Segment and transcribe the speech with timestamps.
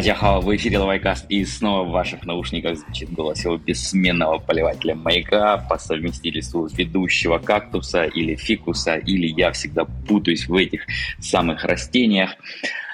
[0.00, 5.58] Дадяхао, в эфире Лавайкаст, и снова в ваших наушниках звучит голос его бессменного поливателя маяка
[5.58, 10.86] по совместительству ведущего кактуса или фикуса, или я всегда путаюсь в этих
[11.18, 12.30] самых растениях.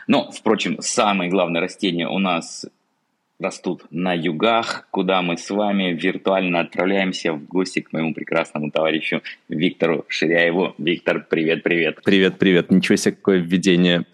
[0.08, 2.66] Но, впрочем, самые главные растения у нас
[3.38, 9.22] растут на югах, куда мы с вами виртуально отправляемся в гости к моему прекрасному товарищу
[9.48, 10.74] Виктору Ширяеву.
[10.78, 12.00] Виктор, привет-привет.
[12.02, 12.70] Привет-привет.
[12.70, 14.06] Ничего себе, какое введение.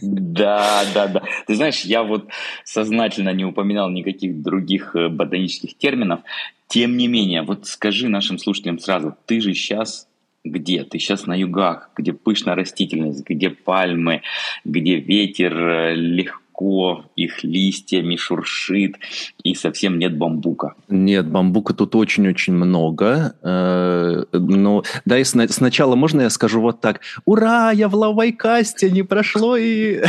[0.00, 1.22] Да, да, да.
[1.46, 2.30] Ты знаешь, я вот
[2.64, 6.20] сознательно не упоминал никаких других э, ботанических терминов.
[6.66, 10.08] Тем не менее, вот скажи нашим слушателям сразу, ты же сейчас
[10.44, 10.84] где?
[10.84, 14.22] Ты сейчас на югах, где пышная растительность, где пальмы,
[14.64, 18.96] где ветер э, легко легко, их листьями шуршит,
[19.42, 20.74] и совсем нет бамбука.
[20.88, 23.34] Нет, бамбука тут очень-очень много.
[23.42, 27.00] Э, но да, и сначала можно я скажу вот так.
[27.24, 30.02] Ура, я в лавайкасте, не прошло и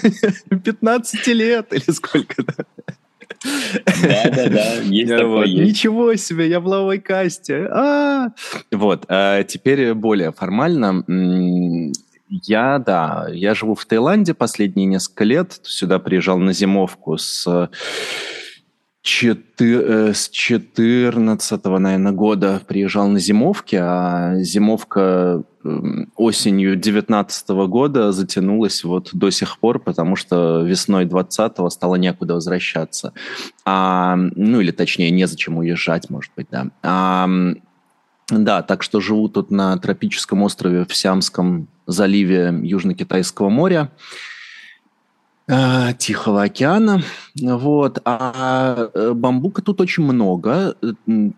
[0.64, 2.44] 15 лет, или сколько
[4.02, 5.26] да, да, да, есть такое.
[5.26, 5.46] Вот.
[5.46, 5.70] Есть.
[5.70, 7.68] Ничего себе, я в лавайкасте.
[7.70, 8.28] А!
[8.72, 11.04] Вот, а теперь более формально.
[12.28, 15.60] Я, да, я живу в Таиланде последние несколько лет.
[15.62, 17.68] Сюда приезжал на зимовку с
[19.02, 28.12] четы- э, с 14 наверное, года приезжал на зимовки, а зимовка эм, осенью 19 года
[28.12, 33.12] затянулась вот до сих пор, потому что весной 20-го стало некуда возвращаться.
[33.64, 36.66] А, ну, или точнее, незачем уезжать, может быть, да.
[36.82, 37.28] А,
[38.30, 43.90] да, так что живу тут на тропическом острове в Сиамском заливе Южно-Китайского моря.
[45.50, 47.02] Э, Тихого океана.
[47.40, 48.00] Вот.
[48.04, 50.74] А э, бамбука тут очень много.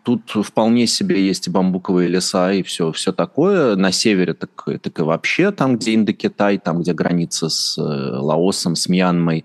[0.03, 3.77] Тут вполне себе есть и бамбуковые леса, и все, все такое.
[3.77, 4.51] На севере так,
[4.83, 9.45] так и вообще, там, где Индокитай, там, где граница с э, Лаосом, с Мьянмой,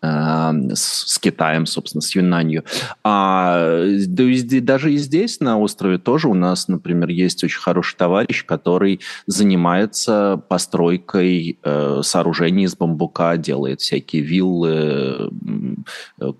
[0.00, 2.64] с, Китаем, собственно, с Юнанью.
[3.02, 9.00] А даже и здесь, на острове, тоже у нас, например, есть очень хороший товарищ, который
[9.26, 11.58] занимается постройкой
[12.02, 15.30] сооружений из бамбука, делает всякие всякие виллы,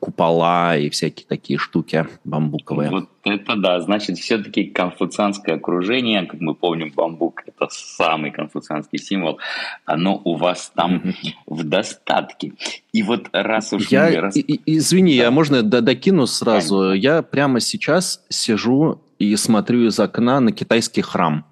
[0.01, 2.91] купола и всякие такие штуки бамбуковые.
[2.91, 9.39] Вот это да, значит, все-таки конфуцианское окружение, как мы помним, бамбук– это самый конфуцианский символ,
[9.85, 11.33] оно у вас там mm-hmm.
[11.47, 12.53] в достатке.
[12.93, 14.17] И вот раз уж я, мы...
[14.17, 14.37] Раз...
[14.37, 15.25] И, извини, да.
[15.25, 16.79] я можно докину сразу?
[16.79, 16.95] Конечно.
[16.95, 21.45] Я прямо сейчас сижу и смотрю из окна на китайский храм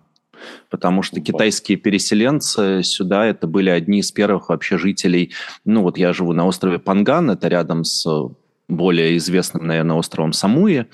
[0.71, 5.33] потому что китайские переселенцы сюда, это были одни из первых вообще жителей.
[5.65, 8.07] Ну вот я живу на острове Панган, это рядом с
[8.69, 10.87] более известным, наверное, островом Самуи.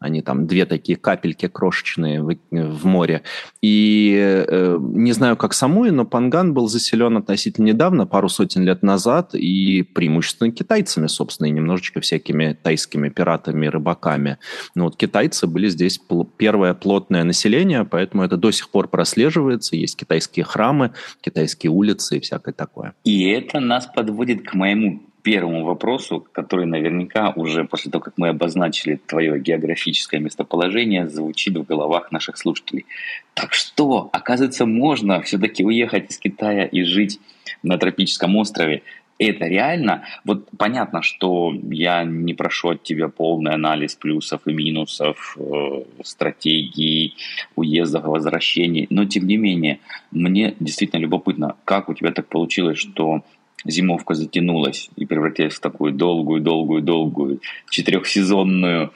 [0.00, 3.22] Они там две такие капельки крошечные в, в море.
[3.60, 8.82] И э, не знаю, как Самуи, но Панган был заселен относительно недавно, пару сотен лет
[8.82, 14.38] назад, и преимущественно китайцами, собственно, и немножечко всякими тайскими пиратами, рыбаками.
[14.74, 16.00] Но вот китайцы были здесь
[16.38, 19.76] первое плотное население, поэтому это до сих пор прослеживается.
[19.76, 22.94] Есть китайские храмы, китайские улицы и всякое такое.
[23.04, 28.28] И это нас подводит к моему первому вопросу, который наверняка уже после того, как мы
[28.28, 32.86] обозначили твое географическое местоположение, звучит в головах наших слушателей.
[33.34, 37.20] Так что, оказывается, можно все-таки уехать из Китая и жить
[37.62, 38.82] на тропическом острове.
[39.18, 40.04] Это реально?
[40.24, 47.16] Вот понятно, что я не прошу от тебя полный анализ плюсов и минусов, э, стратегий,
[47.54, 53.22] уездов возвращений, но тем не менее, мне действительно любопытно, как у тебя так получилось, что
[53.64, 57.40] зимовка затянулась и превратилась в такую долгую-долгую-долгую
[57.70, 58.92] четырехсезонную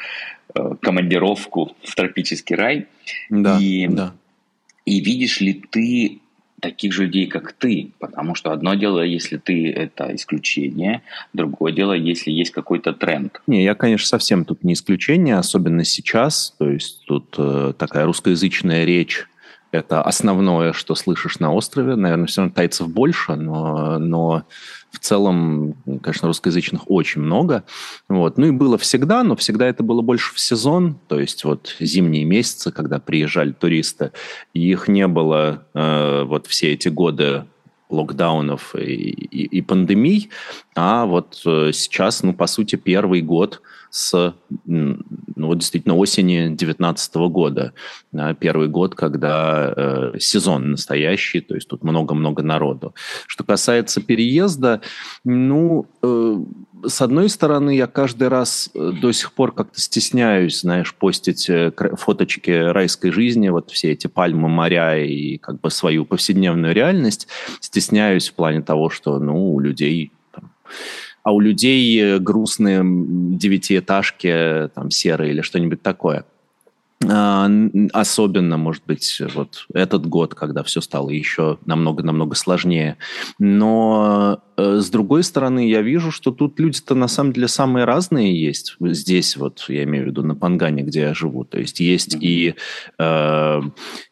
[0.55, 2.87] э, командировку в тропический рай.
[3.31, 4.15] Да, и, да.
[4.85, 6.21] и видишь ли ты
[6.65, 11.03] таких же людей, как ты, потому что одно дело, если ты это исключение,
[11.35, 13.43] другое дело, если есть какой-то тренд.
[13.47, 18.87] Не, я, конечно, совсем тут не исключение, особенно сейчас, то есть тут э, такая русскоязычная
[18.87, 19.27] речь
[19.75, 21.97] это основное, что слышишь на острове.
[21.97, 24.45] Наверное, все равно тайцев больше, но, но
[24.91, 27.65] в целом, конечно, русскоязычных очень много.
[28.09, 28.39] Вот.
[28.39, 32.25] Ну и было всегда, но всегда это было больше в сезон, то есть вот зимние
[32.25, 34.13] месяцы, когда приезжали туристы,
[34.53, 37.45] их не было э, вот все эти годы
[37.91, 40.31] локдаунов и, и, и пандемий,
[40.75, 43.61] а вот э, сейчас, ну, по сути, первый год
[43.95, 44.35] с,
[44.67, 44.97] ну,
[45.37, 47.75] вот действительно, осени 2019 года.
[48.11, 52.93] Да, первый год, когда э, сезон настоящий, то есть тут много-много народу.
[53.29, 54.81] Что касается переезда,
[55.23, 56.37] ну, э,
[56.89, 61.71] с одной стороны, я каждый раз э, до сих пор как-то стесняюсь, знаешь, постить э,
[61.97, 67.29] фоточки райской жизни, вот все эти пальмы, моря и как бы свою повседневную реальность.
[67.61, 70.11] Стесняюсь в плане того, что, ну, у людей
[71.25, 76.25] а у людей грустные девятиэтажки, там, серые или что-нибудь такое.
[77.11, 77.51] А,
[77.93, 82.97] особенно, может быть, вот этот год, когда все стало еще намного-намного сложнее.
[83.39, 88.41] Но э, с другой стороны, я вижу, что тут люди-то на самом деле самые разные
[88.41, 88.77] есть.
[88.81, 91.45] Здесь вот, я имею в виду на Пангане, где я живу.
[91.45, 92.55] То есть есть и,
[92.99, 93.61] э,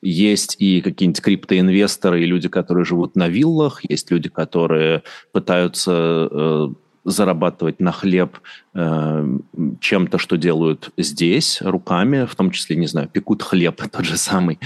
[0.02, 6.68] есть и какие-нибудь криптоинвесторы, и люди, которые живут на виллах, есть люди, которые пытаются э,
[7.04, 8.38] зарабатывать на хлеб
[8.74, 14.58] чем-то, что делают здесь, руками, в том числе, не знаю, пекут хлеб тот же самый,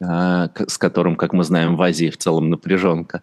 [0.00, 3.22] э, с которым, как мы знаем, в Азии в целом напряженка,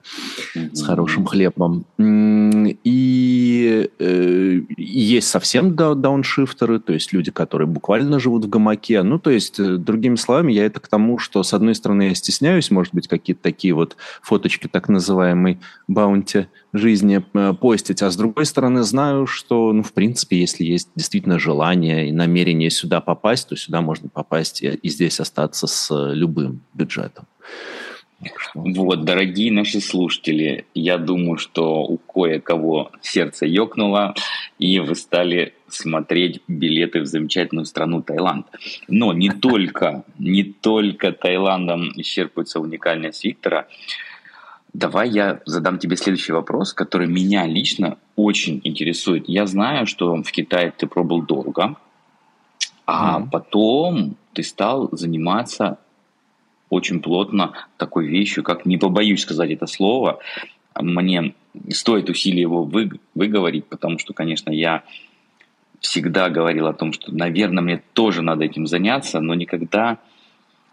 [0.56, 0.74] mm-hmm.
[0.74, 1.86] с хорошим хлебом.
[2.00, 9.04] И э, есть совсем дауншифтеры, то есть люди, которые буквально живут в гамаке.
[9.04, 12.16] Ну, то есть, э, другими словами, я это к тому, что, с одной стороны, я
[12.16, 18.16] стесняюсь, может быть, какие-то такие вот фоточки так называемой баунти жизни э, постить, а с
[18.16, 23.50] другой стороны, знаю, что, ну, в принципе, если есть действительно желание и намерение сюда попасть,
[23.50, 27.26] то сюда можно попасть и, и здесь остаться с э, любым бюджетом.
[28.54, 34.16] Вот, дорогие наши слушатели, я думаю, что у кое-кого сердце ёкнуло,
[34.60, 38.48] и вы стали смотреть билеты в замечательную страну Таиланд.
[38.88, 43.68] Но не только, не только Таиландом исчерпывается уникальность Виктора.
[44.74, 49.30] Давай я задам тебе следующий вопрос, который меня лично очень интересует.
[49.30, 51.76] Я знаю, что в Китае ты пробовал долго,
[52.88, 53.30] а mm-hmm.
[53.32, 55.78] потом ты стал заниматься
[56.70, 60.20] очень плотно такой вещью, как, не побоюсь сказать это слово,
[60.82, 61.36] мне
[61.70, 64.84] стоит усилий его вы, выговорить, потому что, конечно, я
[65.80, 70.00] всегда говорил о том, что, наверное, мне тоже надо этим заняться, но никогда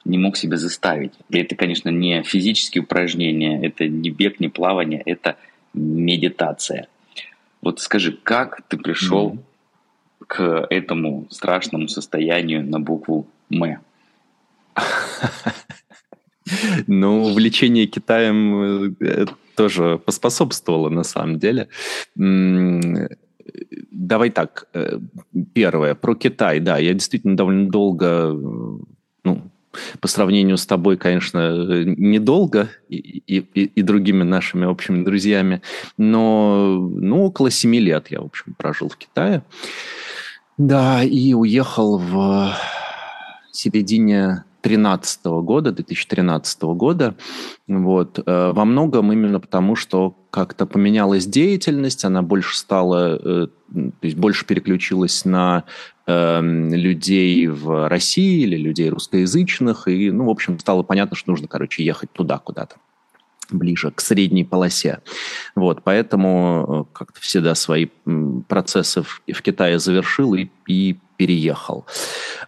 [0.05, 1.13] не мог себя заставить.
[1.29, 5.37] И это, конечно, не физические упражнения, это не бег, не плавание, это
[5.75, 6.89] медитация.
[7.63, 10.25] Вот скажи, как ты пришел mm-hmm.
[10.27, 13.79] к этому страшному состоянию на букву «М»?
[16.89, 21.69] Ну, увлечение Китаем э, тоже поспособствовало на самом деле.
[23.91, 24.99] Давай так, э,
[25.55, 28.33] первое, про Китай, да, я действительно довольно долго,
[29.25, 29.51] ну,
[30.01, 35.63] по сравнению с тобой, конечно, недолго и, и, и другими нашими общими друзьями,
[35.97, 39.43] но ну, около семи лет я, в общем, прожил в Китае.
[40.59, 42.55] Да, и уехал в
[43.53, 47.15] середине 2013 года, 2013 года.
[47.67, 48.19] Вот.
[48.25, 54.17] Э, во многом именно потому, что как-то поменялась деятельность, она больше стала, э, то есть
[54.17, 55.65] больше переключилась на
[56.11, 61.49] э, людей в России или людей русскоязычных, и, ну, в общем, стало понятно, что нужно,
[61.49, 62.77] короче, ехать туда куда-то
[63.51, 65.01] ближе к средней полосе.
[65.55, 67.89] Вот, поэтому э, как-то всегда свои
[68.49, 71.85] процессы в, в Китае завершил и, и переехал.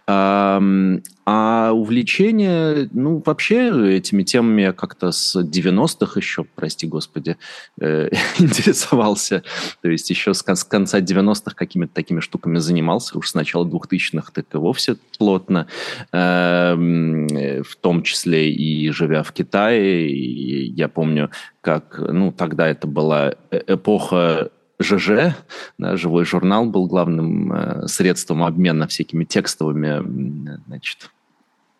[0.07, 7.37] А, увлечение, ну, вообще этими темами я как-то с 90-х еще, прости господи,
[7.79, 8.09] э,
[8.39, 9.43] интересовался.
[9.83, 13.17] То есть еще с, с конца 90-х какими-то такими штуками занимался.
[13.17, 15.67] Уж с начала 2000-х так и вовсе плотно.
[16.11, 20.09] Э, в том числе и живя в Китае.
[20.09, 21.29] И я помню,
[21.61, 24.49] как, ну, тогда это была э, эпоха
[24.81, 25.35] ЖЖ,
[25.77, 31.09] да, живой журнал был главным э, средством обмена всякими текстовыми, значит,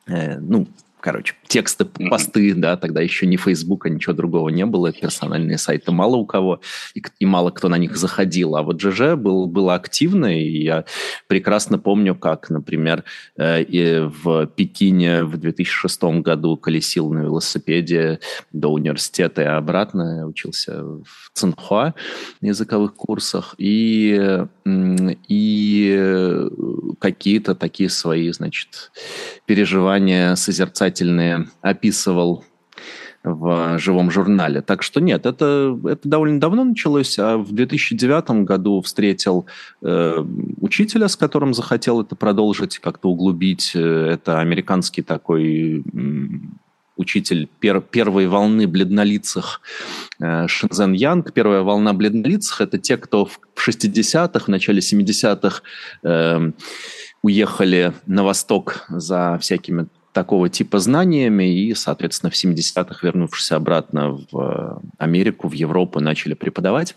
[0.07, 0.67] э, ну,
[1.03, 6.15] короче, тексты, посты, да, тогда еще ни Фейсбука, ничего другого не было, персональные сайты мало
[6.15, 6.62] у кого,
[6.95, 10.86] и, и мало кто на них заходил, а вот ЖЖ был, было активно, и я
[11.27, 13.03] прекрасно помню, как, например,
[13.36, 18.22] э, и в Пекине в 2006 году колесил на велосипеде
[18.53, 21.95] до университета и обратно, я учился в Цинхуа
[22.39, 24.38] на языковых курсах, и,
[25.27, 26.50] и
[27.00, 28.93] какие-то такие свои, значит,
[29.45, 30.36] переживания
[30.93, 32.43] созерцательные описывал
[33.23, 34.62] в живом журнале.
[34.62, 39.45] Так что нет, это, это довольно давно началось, а в 2009 году встретил
[39.81, 40.17] э,
[40.59, 43.75] учителя, с которым захотел это продолжить, как-то углубить.
[43.75, 45.83] Это американский такой
[46.97, 49.62] учитель пер, первой волны бледнолицых
[50.19, 51.31] э, Шинзен Янг.
[51.31, 55.62] Первая волна бледнолицых– это те, кто в 60-х, в начале 70-х
[56.03, 56.51] э,
[57.21, 64.39] уехали на восток за всякими такого типа знаниями и, соответственно, в 70-х, вернувшись обратно в
[64.39, 66.96] э, Америку, в Европу, начали преподавать.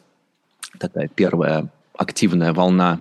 [0.78, 3.00] Такая первая активная волна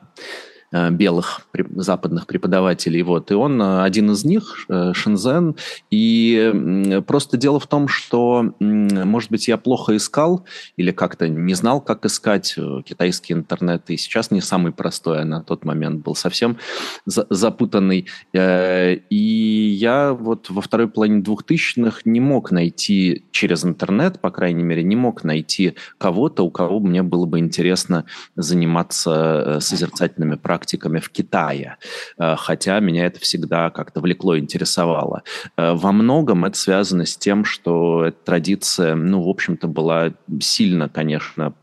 [0.71, 1.41] белых
[1.75, 3.01] западных преподавателей.
[3.03, 3.31] Вот.
[3.31, 5.55] И он э, один из них, э, Шензен.
[5.91, 10.45] И просто дело в том, что, может быть, я плохо искал
[10.75, 13.89] или как-то не знал, как искать китайский интернет.
[13.89, 16.57] И сейчас не самый простой, а на тот момент был совсем
[17.05, 18.07] запутанный.
[18.33, 24.83] И я вот во второй половине двухтысячных не мог найти через интернет, по крайней мере,
[24.83, 28.05] не мог найти кого-то, у кого мне было бы интересно
[28.35, 31.75] заниматься созерцательными практиками практиками в Китае,
[32.17, 35.23] э, хотя меня это всегда как-то влекло, интересовало.
[35.57, 40.87] Э, во многом это связано с тем, что эта традиция, ну, в общем-то, была сильно,
[40.87, 41.53] конечно,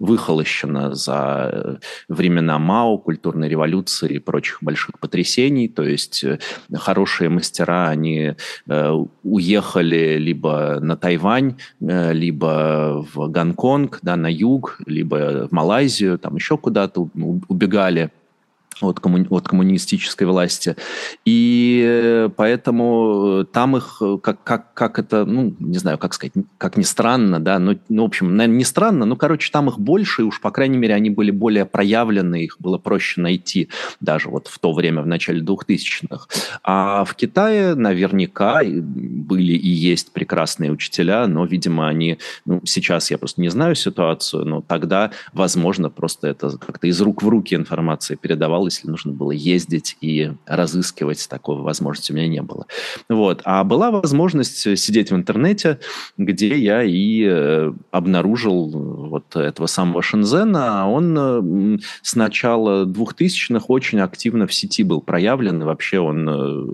[0.00, 1.76] выхолощена за э,
[2.08, 6.24] времена Мао, культурной революции и прочих больших потрясений, то есть
[6.74, 8.34] хорошие мастера, они
[9.22, 16.56] уехали либо на Тайвань, либо в Гонконг, да, на юг, либо в Малайзию, там еще
[16.56, 17.08] куда-то
[17.48, 18.10] убегали
[18.80, 20.76] от, коммуни- от коммунистической власти.
[21.24, 26.32] И э, поэтому там их, э, как, как, как это, ну, не знаю, как сказать,
[26.58, 29.78] как ни странно, да, ну, ну, в общем, наверное, не странно, но, короче, там их
[29.78, 33.68] больше, и уж, по крайней мере, они были более проявлены, их было проще найти
[34.00, 36.26] даже вот в то время, в начале 2000-х.
[36.62, 43.18] А в Китае наверняка были и есть прекрасные учителя, но, видимо, они, ну, сейчас я
[43.18, 48.16] просто не знаю ситуацию, но тогда, возможно, просто это как-то из рук в руки информация
[48.16, 52.66] передавалась если нужно было ездить и разыскивать, такой возможности у меня не было.
[53.08, 53.42] Вот.
[53.44, 55.78] А была возможность сидеть в интернете,
[56.16, 60.90] где я и э, обнаружил вот этого самого Шензена.
[60.90, 65.62] Он э, с начала 2000-х очень активно в сети был проявлен.
[65.62, 66.66] И вообще он э,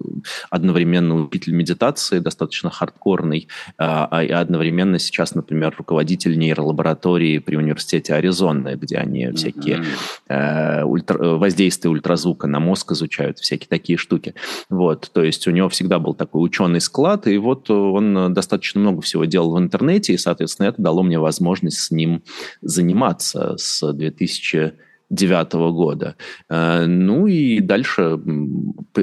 [0.50, 3.48] одновременно учитель медитации, достаточно хардкорный,
[3.78, 9.84] а, а одновременно сейчас, например, руководитель нейролаборатории при университете Аризоны, где они всякие
[10.28, 14.34] э, ультра, воздействия воздействие ультразвука на мозг изучают, всякие такие штуки.
[14.68, 19.00] Вот, то есть у него всегда был такой ученый склад, и вот он достаточно много
[19.00, 22.22] всего делал в интернете, и, соответственно, это дало мне возможность с ним
[22.62, 24.72] заниматься с 2000
[25.08, 26.16] девятого года.
[26.50, 28.18] Э, ну и дальше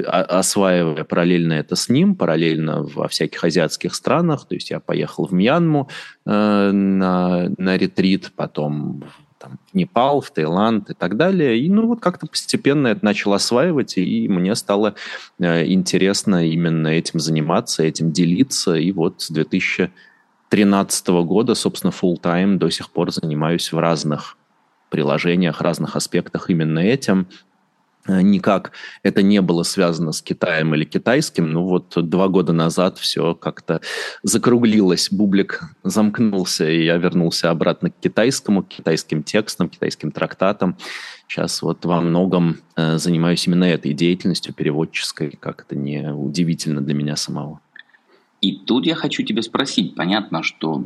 [0.06, 5.32] осваивая параллельно это с ним, параллельно во всяких азиатских странах, то есть я поехал в
[5.32, 5.88] Мьянму
[6.26, 9.04] э, на, на ретрит, потом
[9.44, 11.58] там, в Непал, в Таиланд и так далее.
[11.58, 14.94] И ну вот как-то постепенно это начал осваивать, и мне стало
[15.38, 18.74] э, интересно именно этим заниматься, этим делиться.
[18.74, 24.38] И вот с 2013 года, собственно, full time до сих пор занимаюсь в разных
[24.88, 27.26] приложениях, разных аспектах именно этим.
[28.06, 31.50] Э, никак это не было связано с Китаем или китайским.
[31.50, 33.80] Ну вот два года назад все как-то
[34.22, 40.76] закруглилось, бублик замкнулся, и я вернулся обратно к китайскому, к китайским текстам, китайским трактатам.
[41.28, 46.94] Сейчас вот во многом э, занимаюсь именно этой деятельностью переводческой, как это не удивительно для
[46.94, 47.60] меня самого.
[48.42, 49.94] И тут я хочу тебя спросить.
[49.94, 50.84] Понятно, что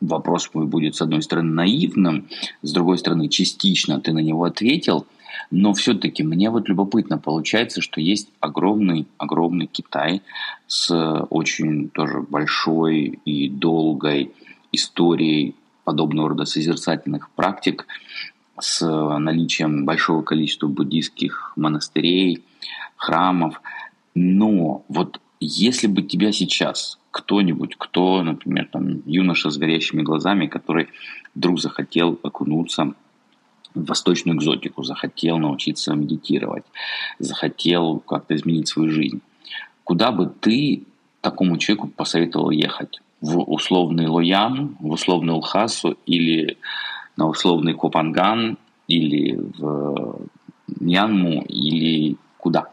[0.00, 2.28] вопрос мой будет, с одной стороны, наивным,
[2.62, 5.06] с другой стороны, частично ты на него ответил–
[5.50, 10.22] но все-таки мне вот любопытно получается, что есть огромный, огромный Китай
[10.66, 10.90] с
[11.30, 14.32] очень тоже большой и долгой
[14.72, 17.86] историей подобного рода созерцательных практик,
[18.60, 22.44] с наличием большого количества буддийских монастырей,
[22.96, 23.60] храмов.
[24.14, 30.88] Но вот если бы тебя сейчас кто-нибудь, кто, например, там, юноша с горящими глазами, который
[31.34, 32.94] вдруг захотел окунуться
[33.74, 36.64] восточную экзотику, захотел научиться медитировать,
[37.18, 39.20] захотел как-то изменить свою жизнь.
[39.84, 40.84] Куда бы ты
[41.20, 43.00] такому человеку посоветовал ехать?
[43.20, 46.56] В условный Лоян, в условный Улхасу или
[47.16, 48.56] на условный Копанган,
[48.88, 50.20] или в
[50.80, 52.68] Мьянму, или куда?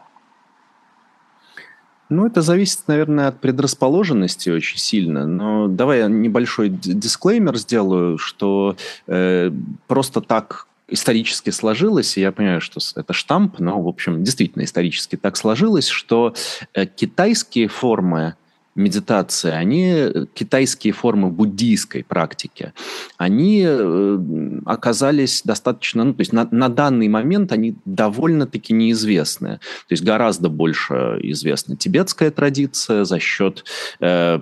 [2.10, 5.26] Ну, это зависит, наверное, от предрасположенности очень сильно.
[5.26, 8.76] Но давай я небольшой дисклеймер сделаю, что
[9.06, 9.50] э,
[9.86, 15.16] просто так исторически сложилось, и я понимаю, что это штамп, но, в общем, действительно исторически
[15.16, 16.34] так сложилось, что
[16.74, 18.34] э, китайские формы
[18.78, 22.72] медитации, они, э, китайские формы буддийской практики,
[23.18, 24.18] они э,
[24.64, 29.58] оказались достаточно, ну, то есть на, на данный момент они довольно-таки неизвестны.
[29.58, 33.64] То есть гораздо больше известна тибетская традиция за счет...
[34.00, 34.40] Э,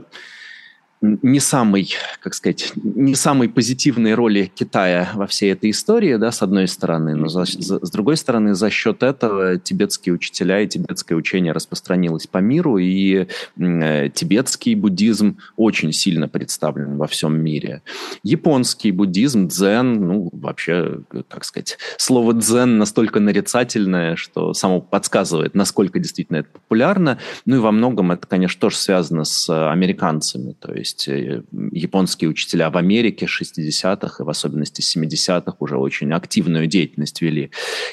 [1.03, 6.43] не самой, как сказать, не самой позитивной роли Китая во всей этой истории, да, с
[6.43, 11.53] одной стороны, но за, с другой стороны, за счет этого тибетские учителя и тибетское учение
[11.53, 13.27] распространилось по миру, и
[13.59, 17.83] э, тибетский буддизм очень сильно представлен во всем мире.
[18.23, 25.99] Японский буддизм, дзен, ну, вообще, как сказать, слово дзен настолько нарицательное, что само подсказывает, насколько
[25.99, 30.86] действительно это популярно, ну и во многом это, конечно, тоже связано с американцами, то есть
[30.87, 37.21] есть э, японские учителя в Америке 60-х и в особенности 70-х уже очень активную деятельность
[37.21, 37.51] вели.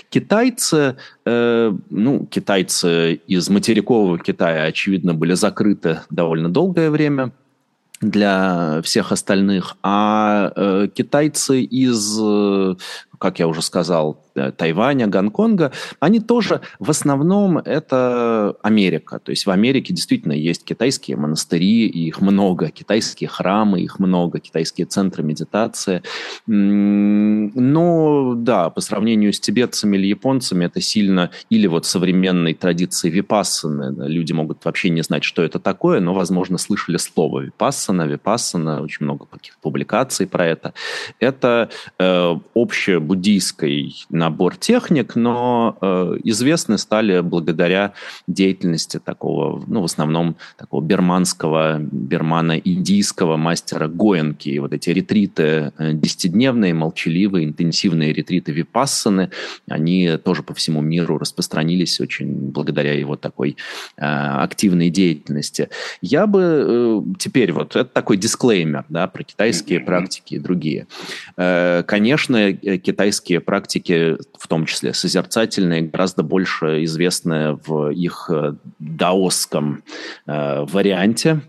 [0.10, 0.96] Китайцы,
[1.26, 7.32] э, ну, китайцы из материкового Китая, очевидно, были закрыты довольно долгое время
[8.02, 12.76] для всех остальных, а э, китайцы из, э,
[13.18, 19.20] как я уже сказал, Тайваня, Гонконга, они тоже в основном это Америка.
[19.20, 24.88] То есть в Америке действительно есть китайские монастыри, их много, китайские храмы, их много, китайские
[24.88, 26.02] центры медитации.
[26.48, 34.08] Но да, по сравнению с тибетцами или японцами это сильно, или вот современной традиции випассаны,
[34.08, 39.06] люди могут вообще не знать, что это такое, но, возможно, слышали слово випассана, випассана, очень
[39.06, 40.74] много каких публикаций про это.
[41.20, 47.94] Это э, общебуддийской набор техник, но э, известны стали благодаря
[48.28, 54.50] деятельности такого, ну, в основном такого берманского, бермано-индийского мастера Гоенки.
[54.50, 59.30] И вот эти ретриты э, десятидневные, молчаливые, интенсивные ретриты випассаны,
[59.68, 63.58] они тоже по всему миру распространились очень благодаря его такой
[63.98, 65.70] э, активной деятельности.
[66.02, 70.88] Я бы э, теперь вот это такой дисклеймер, да, про китайские практики и другие.
[71.36, 78.56] Э, конечно, э, китайские практики в том числе созерцательные, гораздо больше известны в их э,
[78.80, 79.84] даосском
[80.26, 81.42] э, варианте,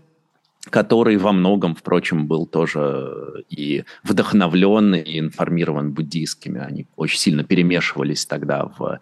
[0.69, 6.59] который во многом, впрочем, был тоже и вдохновлен, и информирован буддийскими.
[6.59, 8.99] Они очень сильно перемешивались тогда в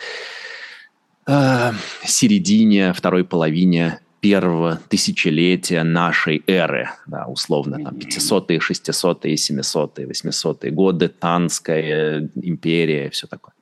[1.27, 1.71] э,
[2.03, 11.09] середине, второй половине первого тысячелетия нашей эры, да, условно, там, 500-е, 600-е, 700-е, 800-е годы,
[11.09, 13.53] Танская империя, все такое.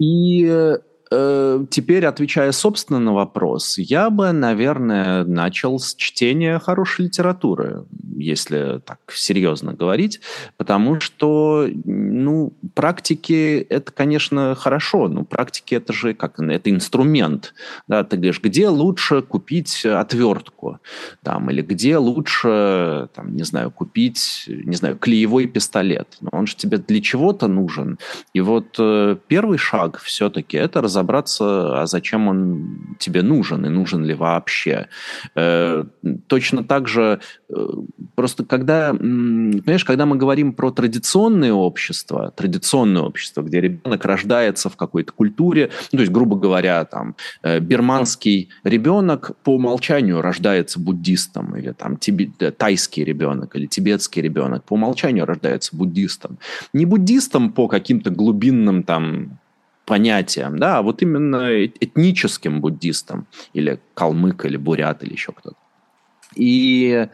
[0.00, 0.78] И Э,
[1.10, 7.84] теперь, отвечая собственно на вопрос, я бы, наверное, начал с чтения хорошей литературы,
[8.16, 10.20] если так серьезно говорить,
[10.56, 17.54] потому что, ну, практики это, конечно, хорошо, но практики это же как это инструмент,
[17.88, 20.78] да, ты говоришь, где лучше купить отвертку,
[21.24, 26.54] там, или где лучше, там, не знаю, купить, не знаю, клеевой пистолет, но он же
[26.54, 27.98] тебе для чего-то нужен,
[28.32, 33.68] и вот э, первый шаг все-таки это разобраться разобраться, а зачем он тебе нужен и
[33.68, 34.88] нужен ли вообще.
[35.34, 35.84] Э,
[36.26, 37.68] точно так же, э,
[38.14, 44.76] просто когда, понимаешь, когда мы говорим про традиционное общество, традиционное общество, где ребенок рождается в
[44.76, 51.56] какой-то культуре, ну, то есть, грубо говоря, там, э, бирманский ребенок по умолчанию рождается буддистом,
[51.56, 52.26] или там тиби,
[52.58, 56.38] тайский ребенок, или тибетский ребенок по умолчанию рождается буддистом.
[56.72, 59.39] Не буддистом по каким-то глубинным там
[59.90, 65.56] понятием, да, а вот именно этническим буддистом, или калмык, или бурят, или еще кто-то.
[66.36, 67.08] И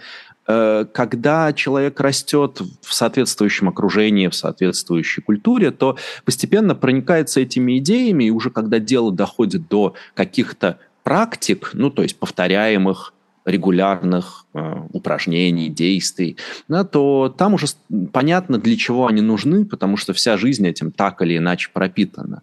[0.47, 8.25] э, когда человек растет в соответствующем окружении, в соответствующей культуре, то постепенно проникается этими идеями,
[8.25, 13.15] и уже когда дело доходит до каких-то практик, ну, то есть повторяемых,
[13.47, 14.45] регулярных
[14.93, 16.37] упражнений, действий,
[16.69, 17.67] да, то там уже
[18.13, 22.43] понятно, для чего они нужны, потому что вся жизнь этим так или иначе пропитана.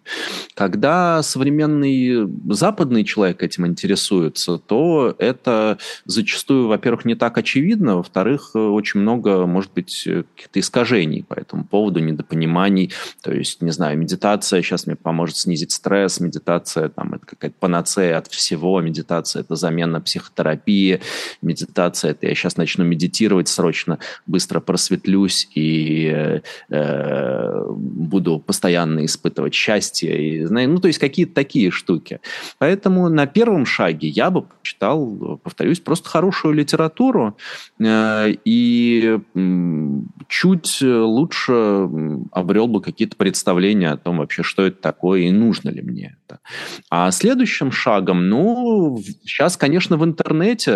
[0.54, 9.00] Когда современный западный человек этим интересуется, то это зачастую, во-первых, не так очевидно, во-вторых, очень
[9.00, 12.92] много, может быть, каких-то искажений по этому поводу, недопониманий.
[13.22, 18.18] То есть, не знаю, медитация сейчас мне поможет снизить стресс, медитация там это какая-то панацея
[18.18, 21.00] от всего, медитация это замена психотерапии,
[21.42, 26.40] медитация, это я сейчас начну медитировать срочно, быстро просветлюсь и
[26.70, 30.40] э, буду постоянно испытывать счастье.
[30.40, 32.20] И, ну, то есть какие-то такие штуки.
[32.58, 37.36] Поэтому на первом шаге я бы читал, повторюсь, просто хорошую литературу
[37.78, 39.18] э, и
[40.28, 41.88] чуть лучше
[42.32, 46.40] обрел бы какие-то представления о том вообще, что это такое и нужно ли мне это.
[46.90, 50.72] А следующим шагом, ну, сейчас, конечно, в интернете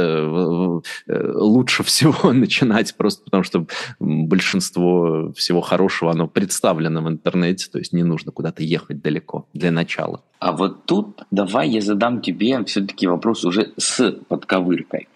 [1.08, 3.66] лучше всего начинать, просто потому что
[3.98, 9.70] большинство всего хорошего, оно представлено в интернете, то есть не нужно куда-то ехать далеко для
[9.70, 10.22] начала.
[10.38, 15.08] А вот тут давай я задам тебе все-таки вопрос уже с подковыркой.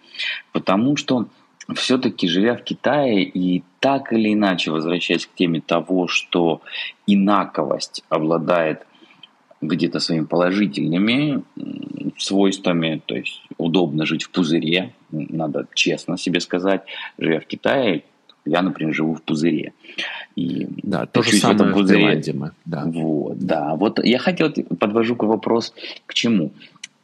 [0.51, 1.27] Потому что
[1.75, 6.61] все-таки живя в Китае и так или иначе возвращаясь к теме того, что
[7.07, 8.85] инаковость обладает
[9.67, 11.43] где-то своими положительными
[12.17, 16.83] свойствами, то есть удобно жить в пузыре, надо честно себе сказать,
[17.17, 18.03] живя в Китае,
[18.45, 19.73] я, например, живу в пузыре.
[20.35, 22.21] И да, то же самое в пузыре.
[22.21, 22.51] в мы.
[22.65, 22.83] Да.
[22.85, 23.75] Вот, да.
[23.75, 25.73] Вот я хотел, подвожу к вопрос
[26.05, 26.51] к чему.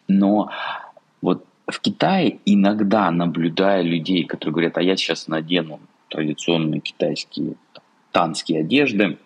[0.08, 0.50] Но
[1.22, 7.54] вот в Китае иногда наблюдая людей, которые говорят, а я сейчас надену традиционные китайские
[8.12, 9.18] танские одежды,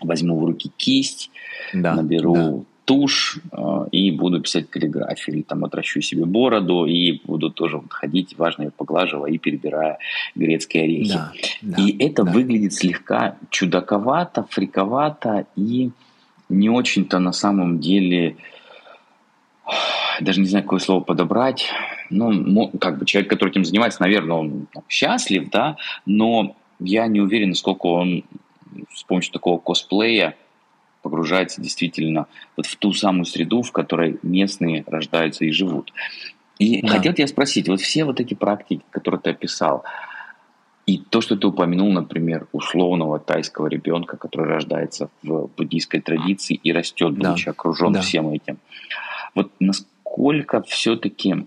[0.00, 1.30] возьму в руки кисть,
[1.72, 2.64] да, наберу да.
[2.84, 7.92] тушь э, и буду писать каллиграфию, или там отращу себе бороду и буду тоже вот
[7.92, 9.98] ходить, важно, ее поглаживая и перебирая
[10.34, 11.12] грецкие орехи.
[11.12, 11.32] Да,
[11.62, 12.32] да, и это да.
[12.32, 15.90] выглядит слегка чудаковато, фриковато и
[16.48, 18.36] не очень-то на самом деле
[20.20, 21.66] даже не знаю, какое слово подобрать.
[22.10, 27.20] Ну, как бы человек, который этим занимается, наверное, он там, счастлив, да, но я не
[27.20, 28.24] уверен, насколько он
[28.92, 30.36] с помощью такого косплея
[31.02, 35.92] погружается действительно вот в ту самую среду, в которой местные рождаются и живут.
[36.58, 36.88] И да.
[36.88, 39.84] хотел тебя спросить, вот все вот эти практики, которые ты описал,
[40.86, 46.72] и то, что ты упомянул, например, условного тайского ребенка, который рождается в буддийской традиции и
[46.72, 47.52] растет, будучи да.
[47.52, 48.00] окружен да.
[48.00, 48.58] всем этим.
[49.34, 51.46] Вот насколько все-таки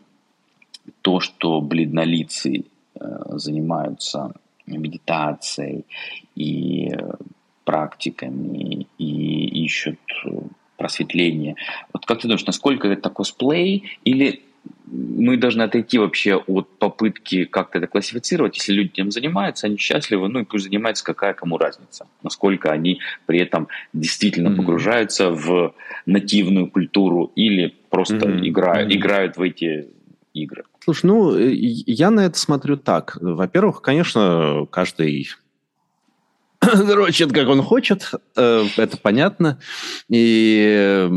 [1.02, 4.34] то, что бледнолицы э, занимаются
[4.66, 5.86] медитацией
[6.36, 7.14] и э,
[7.64, 10.30] практиками и ищут э,
[10.78, 11.56] просветление.
[11.94, 14.42] Вот как ты думаешь, насколько это косплей или
[14.86, 18.56] мы должны отойти вообще от попытки как-то это классифицировать.
[18.58, 22.08] Если люди этим занимаются, они счастливы, ну и пусть занимаются, какая кому разница.
[22.22, 24.56] Насколько они при этом действительно mm-hmm.
[24.56, 25.74] погружаются в
[26.06, 28.48] нативную культуру или просто mm-hmm.
[28.48, 28.98] играют, mm-hmm.
[28.98, 29.88] играют в эти
[30.34, 30.64] игры.
[30.84, 33.18] Слушай, ну, э, я на это смотрю так.
[33.22, 35.30] Во-первых, конечно, каждый
[36.62, 39.60] дрочит, как он хочет, э, это понятно.
[40.10, 41.08] И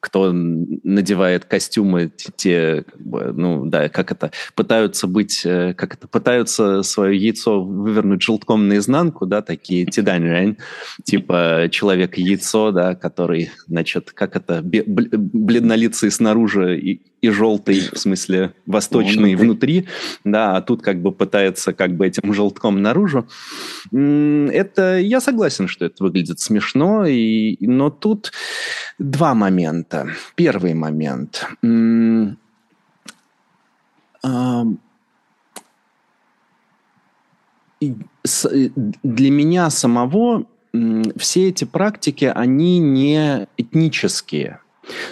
[0.00, 7.18] кто надевает костюмы, те, ну, да, как это, пытаются быть, э, как это, пытаются свое
[7.18, 10.56] яйцо вывернуть желтком наизнанку, да, такие тидань
[11.04, 19.34] типа человек-яйцо, да, который, значит, как это, бледнолицый снаружи и, и желтый, в смысле восточный
[19.34, 19.88] внутри,
[20.24, 23.26] да, а тут как бы пытается как бы этим желтком наружу.
[23.90, 28.32] Это, я согласен, что это выглядит смешно, и, но тут
[28.98, 30.08] два момента.
[30.34, 31.48] Первый момент.
[31.62, 32.36] Для
[39.30, 40.46] меня самого
[41.16, 44.60] все эти практики, они не этнические.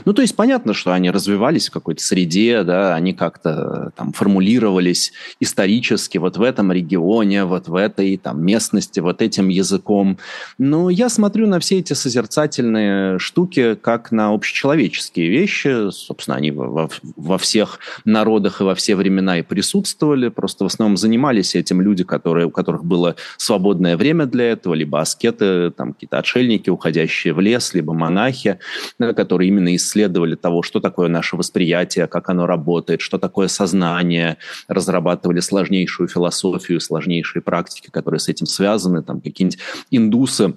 [0.04, 5.12] Ну, то есть понятно, что они развивались в какой-то среде, да, они как-то там формулировались
[5.40, 10.18] исторически вот в этом регионе, вот в этой там местности, вот этим языком.
[10.58, 15.90] Но я смотрю на все эти созерцательные штуки как на общечеловеческие вещи.
[15.90, 20.28] Собственно, они во, во всех народах и во все времена и присутствовали.
[20.28, 25.00] Просто в основном занимались этим люди, которые, у которых было свободное время для этого, либо
[25.00, 28.58] аскеты, там какие-то отшельники, уходящие в лес, либо монахи,
[28.98, 34.36] которые именно именно исследовали того, что такое наше восприятие, как оно работает, что такое сознание,
[34.68, 39.58] разрабатывали сложнейшую философию, сложнейшие практики, которые с этим связаны, там какие-нибудь
[39.90, 40.54] индусы,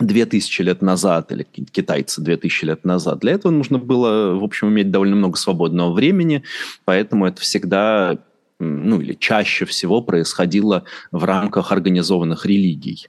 [0.00, 3.20] две тысячи лет назад или китайцы две тысячи лет назад.
[3.20, 6.42] Для этого нужно было, в общем, иметь довольно много свободного времени,
[6.84, 8.18] поэтому это всегда
[8.60, 13.08] ну или чаще всего происходило в рамках организованных религий.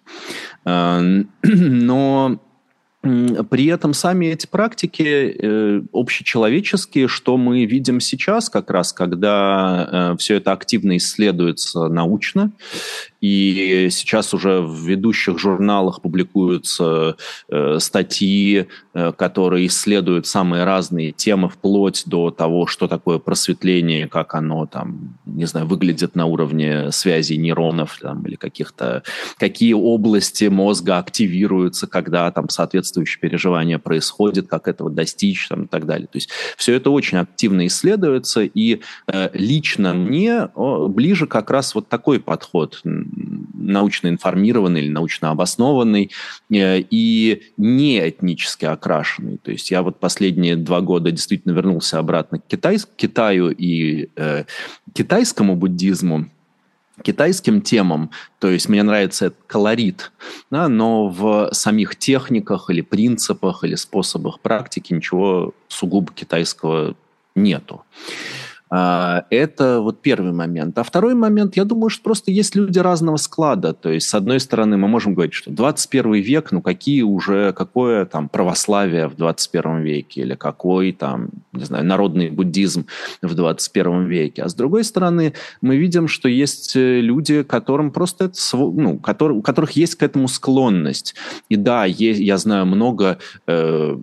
[0.65, 0.99] Э,
[1.43, 2.39] но
[3.49, 10.17] при этом сами эти практики э, общечеловеческие, что мы видим сейчас, как раз когда э,
[10.17, 12.51] все это активно исследуется научно,
[13.25, 17.15] и сейчас уже в ведущих журналах публикуются
[17.49, 24.35] э, статьи, э, которые исследуют самые разные темы, вплоть до того, что такое просветление, как
[24.35, 29.01] оно там, не знаю, выглядит на уровне связи нейронов там, или каких-то,
[29.39, 35.87] какие области мозга активируются, когда там соответствующее переживание происходит, как этого достичь там, и так
[35.87, 36.05] далее.
[36.05, 41.73] То есть все это очень активно исследуется, и э, лично мне о, ближе как раз
[41.73, 42.81] вот такой подход
[43.53, 46.11] научно информированный или научно обоснованный
[46.49, 49.37] э, и не этнически окрашенный.
[49.37, 54.09] То есть я вот последние два года действительно вернулся обратно к, Китай, к Китаю и
[54.15, 54.45] э,
[54.93, 56.29] китайскому буддизму,
[57.01, 60.11] китайским темам, то есть мне нравится этот колорит,
[60.49, 66.95] да, но в самих техниках или принципах или способах практики ничего сугубо китайского
[67.35, 67.83] нету.
[68.69, 70.77] А, это вот первый момент.
[70.77, 73.73] А второй момент, я думаю, что просто есть люди разного склада.
[73.73, 78.05] То есть, с одной стороны, мы можем говорить, что 21 век, ну какие уже, какое
[78.05, 82.87] там православие в 21 веке или какой там, не знаю, народный буддизм
[83.21, 84.43] в 21 веке.
[84.43, 89.37] А с другой стороны, мы видим, что есть э, люди, которым просто это, ну, который,
[89.37, 91.15] у которых есть к этому склонность.
[91.49, 93.97] И да, есть, я знаю много э,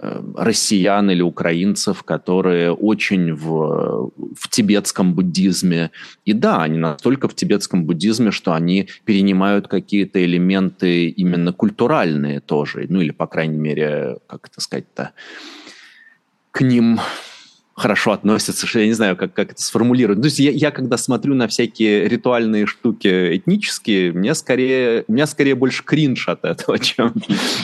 [0.00, 5.90] э, россиян или украинцев, которые очень в в тибетском буддизме.
[6.24, 12.86] И да, они настолько в тибетском буддизме, что они перенимают какие-то элементы именно культуральные тоже.
[12.88, 15.12] Ну или, по крайней мере, как это сказать-то,
[16.50, 17.00] к ним
[17.78, 20.20] хорошо относятся, что я не знаю, как, как это сформулировать.
[20.20, 25.26] То есть я, я когда смотрю на всякие ритуальные штуки этнические, мне скорее, у меня
[25.26, 27.14] скорее больше кринж от этого, чем,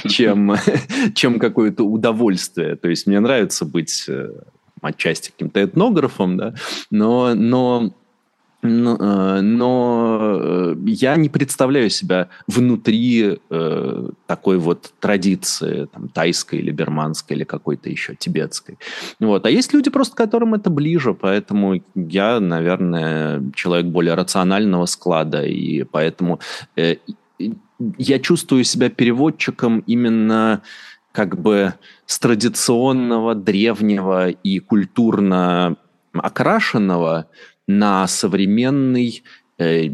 [0.07, 0.55] чем,
[1.15, 2.77] чем какое-то удовольствие.
[2.77, 4.31] То есть мне нравится быть э,
[4.87, 6.55] отчасти каким-то этнографом, да,
[6.91, 7.93] но, но
[8.65, 16.61] но, э, но э, я не представляю себя внутри э, такой вот традиции, там, тайской
[16.61, 18.79] или берманской, или какой-то еще тибетской.
[19.21, 19.45] Вот.
[19.45, 25.83] А есть люди просто, которым это ближе, поэтому я, наверное, человек более рационального склада, и
[25.83, 26.41] поэтому
[26.77, 26.97] э,
[27.99, 30.63] я чувствую себя переводчиком именно
[31.15, 31.75] как бы
[32.07, 35.77] с традиционного, древнего и культурно
[36.13, 37.29] окрашенного
[37.69, 39.23] на современный
[39.59, 39.91] э,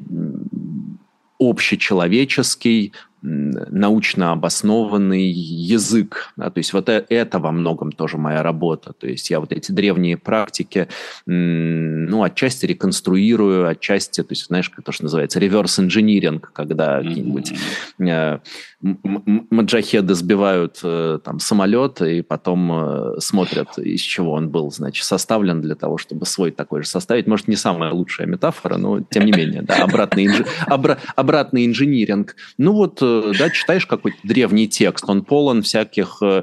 [1.38, 6.32] общечеловеческий, научно обоснованный язык.
[6.36, 8.94] Да, то есть вот э, это во многом тоже моя работа.
[8.94, 10.88] То есть я вот эти древние практики,
[11.26, 17.08] ну, отчасти реконструирую, отчасти, то есть, знаешь, как то, что называется reverse engineering, когда mm-hmm.
[17.08, 17.52] какие-нибудь
[17.98, 18.38] э,
[18.82, 25.60] маджахеды сбивают э, там самолет и потом э, смотрят, из чего он был, значит, составлен
[25.60, 27.26] для того, чтобы свой такой же составить.
[27.26, 30.46] Может, не самая лучшая метафора, но тем не менее, да, обратный, инж...
[30.66, 30.98] Обра...
[31.14, 32.36] обратный инжиниринг.
[32.56, 36.42] Ну вот, э, да, читаешь какой-то древний текст, он полон всяких э,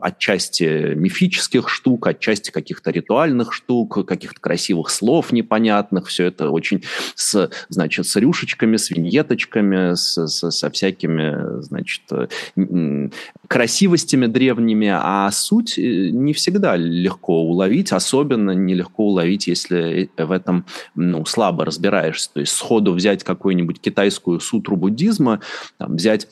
[0.00, 6.82] отчасти мифических штук, отчасти каких-то ритуальных штук, каких-то красивых слов непонятных, все это очень
[7.14, 13.08] с, значит, с рюшечками, с виньеточками, с, с, со всякими значит, э,
[13.48, 20.66] красивостями древними, а суть э, не всегда легко уловить, особенно нелегко уловить, если в этом
[20.94, 22.30] ну, слабо разбираешься.
[22.32, 25.40] То есть сходу взять какую-нибудь китайскую сутру буддизма,
[25.78, 26.28] там, взять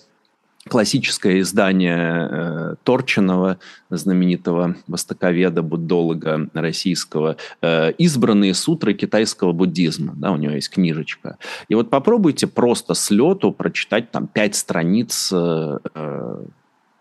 [0.69, 10.13] классическое издание э, Торчинова, знаменитого востоковеда, буддолога российского, э, «Избранные сутры китайского буддизма».
[10.17, 11.39] Да, у него есть книжечка.
[11.69, 16.45] И вот попробуйте просто с лету прочитать там пять страниц э, э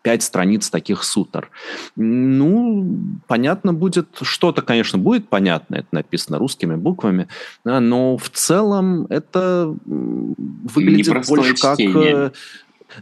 [0.02, 1.50] пять страниц таких сутр.
[1.98, 2.88] Ну,
[3.28, 7.28] понятно будет, что-то, конечно, будет понятно, это написано русскими буквами,
[7.65, 12.30] да, но в целом это выглядит больше чтение.
[12.30, 12.34] как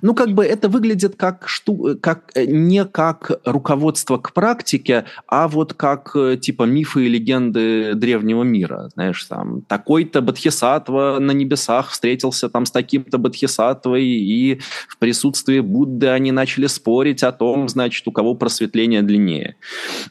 [0.01, 1.97] ну, как бы это выглядит как, шту...
[2.01, 7.93] как э, не как руководство к практике, а вот как э, типа мифы и легенды
[7.95, 8.89] древнего мира.
[8.93, 16.07] Знаешь, там такой-то Бодхисаттва на небесах встретился там с таким-то Бодхисаттвой, и в присутствии Будды
[16.07, 19.55] они начали спорить о том, значит, у кого просветление длиннее.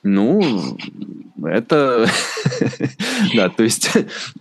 [0.02, 0.42] Ну,
[1.44, 2.06] это...
[3.34, 3.90] Да, то есть,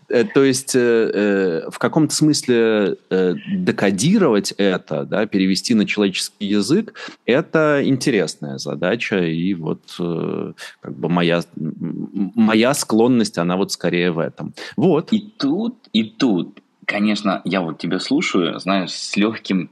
[0.09, 6.93] э, то есть в каком-то смысле декодировать это, да, перевести на человеческий язык,
[7.25, 14.19] это интересная задача, и вот э, как бы моя, моя склонность, она вот скорее в
[14.19, 14.53] этом.
[14.75, 15.11] Вот.
[15.11, 19.69] И тут, и тут, конечно, я вот тебя слушаю, знаешь, с легким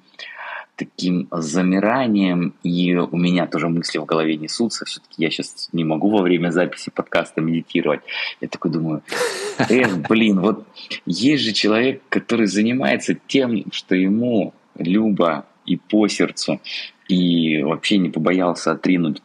[0.76, 4.86] таким замиранием, и у меня тоже мысли в голове несутся.
[4.86, 8.02] Все-таки я сейчас не могу во время записи подкаста медитировать.
[8.42, 9.04] Я такой думаю,
[9.58, 10.66] эх, блин, вот
[11.06, 16.60] есть же человек, который занимается тем, что ему любо и по сердцу,
[17.08, 19.22] и вообще не побоялся отринуть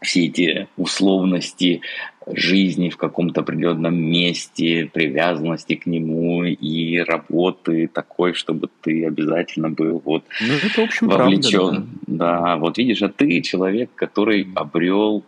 [0.00, 1.80] все эти условности
[2.26, 10.02] жизни в каком-то определенном месте, привязанности к нему и работы такой, чтобы ты обязательно был
[10.04, 11.60] вот ну, это, в общем, вовлечен.
[11.60, 12.40] Правда, да.
[12.40, 15.24] да, вот видишь, а ты человек, который обрел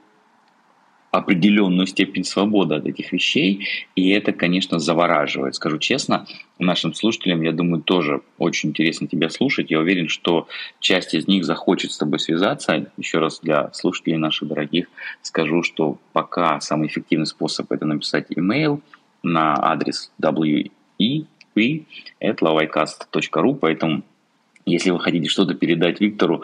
[1.11, 3.67] определенную степень свободы от этих вещей,
[3.97, 5.55] и это, конечно, завораживает.
[5.55, 6.27] Скажу честно,
[6.59, 9.71] нашим слушателям, я думаю, тоже очень интересно тебя слушать.
[9.71, 10.49] Я уверен, что
[10.81, 12.91] часть из них захочет с тобой связаться.
[12.97, 14.89] Еще раз для слушателей наших дорогих
[15.23, 18.81] скажу, что пока самый эффективный способ это написать email
[19.23, 20.71] на адрес we
[22.21, 22.39] at
[23.61, 24.03] poэтому
[24.69, 26.43] если вы хотите что-то передать Виктору,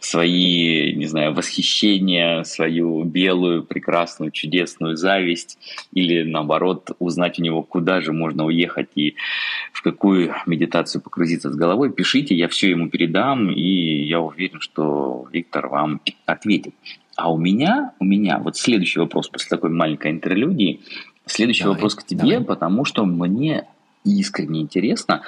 [0.00, 5.58] свои, не знаю, восхищения, свою белую, прекрасную, чудесную зависть,
[5.92, 9.14] или наоборот, узнать у него, куда же можно уехать и
[9.72, 15.26] в какую медитацию погрузиться с головой, пишите, я все ему передам, и я уверен, что
[15.32, 16.74] Виктор вам ответит.
[17.16, 20.80] А у меня, у меня, вот следующий вопрос после такой маленькой интерлюдии,
[21.24, 22.44] следующий давай, вопрос к тебе, давай.
[22.44, 23.66] потому что мне
[24.04, 25.22] искренне интересно,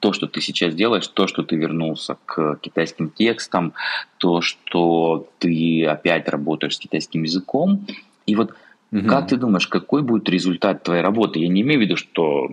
[0.00, 3.72] то, что ты сейчас делаешь, то, что ты вернулся к китайским текстам,
[4.18, 7.86] то, что ты опять работаешь с китайским языком.
[8.26, 8.54] И вот
[8.92, 9.06] угу.
[9.06, 11.38] как ты думаешь, какой будет результат твоей работы?
[11.38, 12.50] Я не имею в виду, что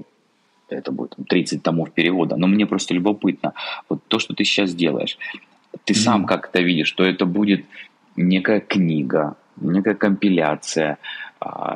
[0.70, 3.54] это будет 30 томов перевода, но мне просто любопытно.
[3.90, 5.18] Вот то, что ты сейчас делаешь,
[5.84, 6.00] ты угу.
[6.00, 7.66] сам как это видишь, что это будет
[8.16, 10.98] некая книга, некая компиляция,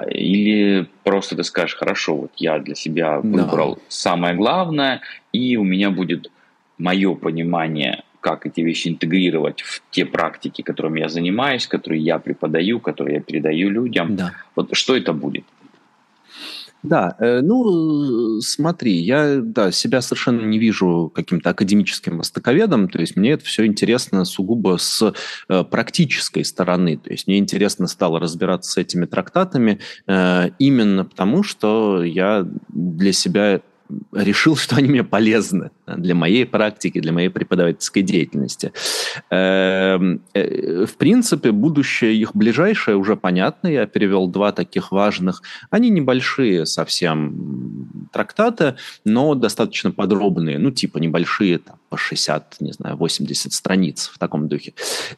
[0.10, 3.82] или просто ты скажешь, хорошо, вот я для себя выбрал да.
[3.88, 5.02] самое главное,
[5.34, 6.32] и у меня будет
[6.78, 12.80] мое понимание, как эти вещи интегрировать в те практики, которыми я занимаюсь, которые я преподаю,
[12.80, 14.16] которые я передаю людям.
[14.16, 14.34] Да.
[14.56, 15.44] Вот что это будет?
[16.84, 23.16] Да, э, ну, смотри, я да, себя совершенно не вижу каким-то академическим востоковедом, то есть
[23.16, 25.14] мне это все интересно сугубо с
[25.50, 31.44] э, практической стороны, то есть мне интересно стало разбираться с этими трактатами э, именно потому,
[31.44, 33.62] что я для себя
[34.12, 38.72] решил, что они мне полезны для моей практики, для моей преподавательской деятельности.
[39.30, 43.68] Эм, э, в принципе, будущее их ближайшее уже понятно.
[43.68, 45.42] Я перевел два таких важных.
[45.70, 50.60] Они небольшие совсем трактаты, но достаточно подробные.
[50.60, 54.74] Ну, типа небольшие, там, по 60, не знаю, 80 страниц в таком духе.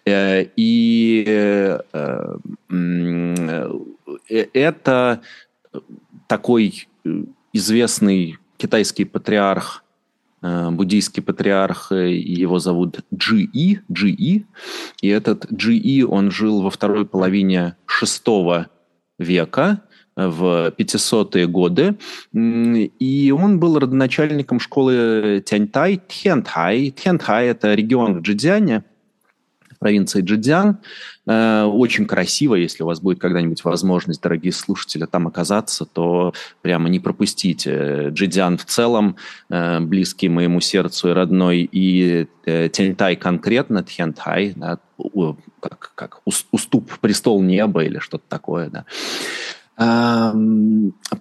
[0.06, 1.80] Э, и э,
[4.54, 5.22] это
[6.28, 6.88] такой
[7.54, 9.84] известный китайский патриарх,
[10.42, 13.50] э, буддийский патриарх, э, его зовут Джи
[13.92, 14.46] Джи И,
[15.08, 18.68] этот Джи он жил во второй половине шестого
[19.18, 19.82] века,
[20.18, 21.98] э, в 500-е годы,
[22.34, 26.92] и он был родоначальником школы Тяньтай, Тяньтай.
[26.92, 28.84] Тяньтай– это регион в Джидзяне,
[29.80, 30.78] провинции Джидзян.
[31.26, 36.90] Э, очень красиво, если у вас будет когда-нибудь возможность, дорогие слушатели, там оказаться, то прямо
[36.90, 38.10] не пропустите.
[38.10, 39.16] Джидзян в целом,
[39.50, 44.80] э, близкий моему сердцу и родной, и э, Тяньтай конкретно, Тхентай, да,
[45.60, 48.86] как, как уступ престол неба или что-то такое, да.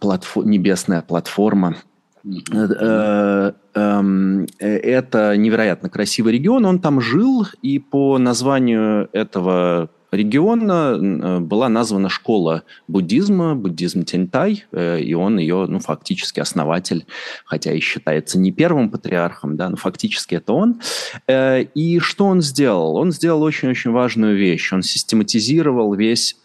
[0.01, 1.77] Платфо- небесная платформа.
[2.25, 6.65] Э, эм, э, это невероятно красивый регион.
[6.65, 14.65] Он там жил, и по названию этого региона э, была названа школа буддизма, буддизм Тентай,
[14.73, 17.05] и он ее, ну, фактически основатель,
[17.45, 20.81] хотя и считается не первым патриархом, да, но фактически это он.
[21.29, 22.97] И что он сделал?
[22.97, 24.73] Он сделал очень-очень важную вещь.
[24.73, 26.39] Он систематизировал весь,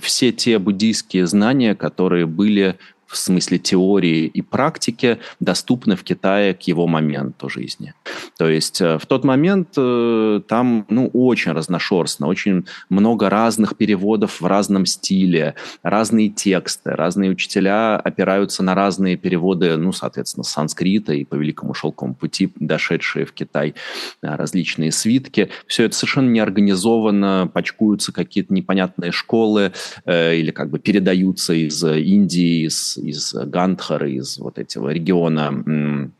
[0.00, 2.78] все те буддийские знания, которые были
[3.14, 7.94] в смысле теории и практики доступны в Китае к его моменту жизни.
[8.36, 14.40] То есть э, в тот момент э, там ну, очень разношерстно, очень много разных переводов
[14.40, 21.24] в разном стиле, разные тексты, разные учителя опираются на разные переводы, ну, соответственно, санскрита и
[21.24, 23.74] по Великому Шелковому пути, дошедшие в Китай
[24.22, 25.50] э, различные свитки.
[25.68, 29.72] Все это совершенно неорганизованно, почкуются какие-то непонятные школы
[30.04, 36.10] э, или как бы передаются из Индии, из из Гандхара, из вот этого региона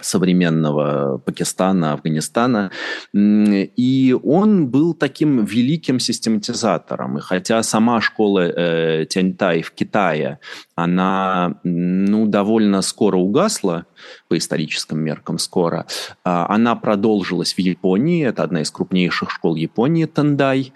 [0.00, 2.70] современного Пакистана, Афганистана.
[3.14, 7.18] И он был таким великим систематизатором.
[7.18, 10.38] И хотя сама школа э, Тяньтай в Китае,
[10.76, 13.86] она ну, довольно скоро угасла,
[14.28, 15.86] по историческим меркам скоро.
[16.24, 20.72] А, она продолжилась в Японии, это одна из крупнейших школ Японии, Тендай.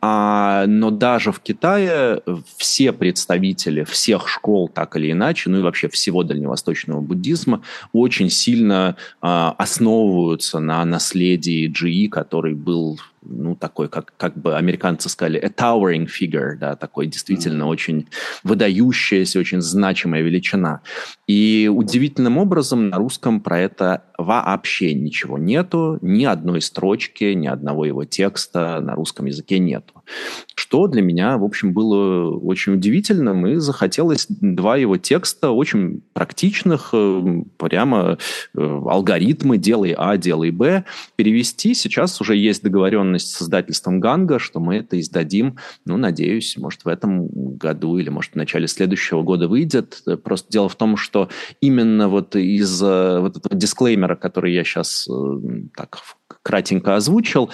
[0.00, 2.20] А, но даже в Китае
[2.56, 8.96] все представители всех школ, так или иначе, ну и вообще всего дальневосточного буддизма, очень сильно
[9.20, 15.48] а, основываются на наследии Джи, который был ну, такой, как, как бы американцы сказали, a
[15.48, 17.68] towering figure, да, такой действительно mm-hmm.
[17.68, 18.08] очень
[18.44, 20.80] выдающаяся, очень значимая величина.
[21.30, 27.86] И удивительным образом на русском про это вообще ничего нету, ни одной строчки, ни одного
[27.86, 30.02] его текста на русском языке нету.
[30.56, 36.90] Что для меня, в общем, было очень удивительным, и захотелось два его текста, очень практичных,
[36.92, 38.18] э, прямо
[38.54, 41.74] э, алгоритмы «делай А, делай Б», перевести.
[41.74, 46.88] Сейчас уже есть договоренность с издательством Ганга, что мы это издадим, ну, надеюсь, может, в
[46.88, 50.02] этом году или, может, в начале следующего года выйдет.
[50.24, 51.19] Просто дело в том, что
[51.60, 55.08] именно вот из вот этого дисклеймера, который я сейчас
[55.76, 55.98] так
[56.42, 57.50] кратенько озвучил,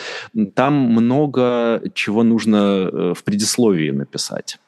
[0.55, 4.59] там много чего нужно э, в предисловии написать.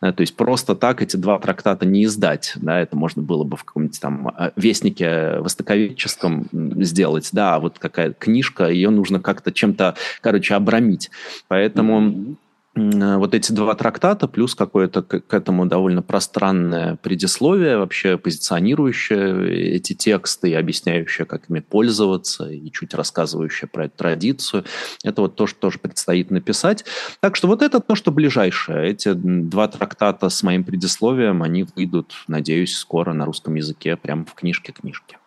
[0.00, 2.54] Да, то есть просто так эти два трактата не издать.
[2.56, 6.48] Да, это можно было бы в каком-нибудь там э, вестнике востоковедческом
[6.82, 7.28] сделать.
[7.32, 11.10] Да, а вот какая книжка, ее нужно как-то чем-то, короче, обрамить.
[11.48, 12.00] Поэтому...
[12.00, 12.47] Mm-hmm Э,
[12.78, 20.50] вот эти два трактата, плюс какое-то к этому довольно пространное предисловие, вообще позиционирующее эти тексты
[20.50, 24.64] и объясняющее, как ими пользоваться, и чуть рассказывающее про эту традицию.
[25.02, 26.84] Это вот то, что тоже предстоит написать.
[27.20, 28.90] Так что вот это то, что ближайшее.
[28.90, 34.34] Эти два трактата с моим предисловием, они выйдут, надеюсь, скоро на русском языке, прямо в
[34.34, 35.18] книжке-книжке.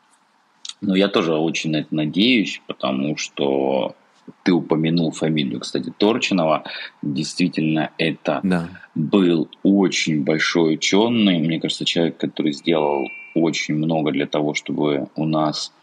[0.81, 3.95] Ну, я тоже очень на это надеюсь, потому что
[4.43, 6.63] ты упомянул фамилию, кстати, Торчинова.
[7.01, 8.69] Действительно, это да.
[8.95, 11.39] был очень большой ученый.
[11.39, 15.73] Мне кажется, человек, который сделал очень много для того, чтобы у нас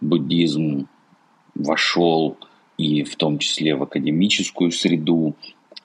[0.00, 0.88] буддизм
[1.54, 2.36] вошел
[2.76, 5.34] и в том числе в академическую среду,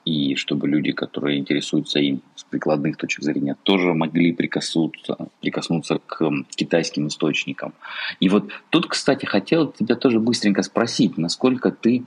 [0.04, 6.30] и чтобы люди, которые интересуются им с прикладных точек зрения, тоже могли прикоснуться, прикоснуться к
[6.54, 7.72] китайским источникам.
[8.20, 12.04] И вот тут, кстати, хотел тебя тоже быстренько спросить, насколько ты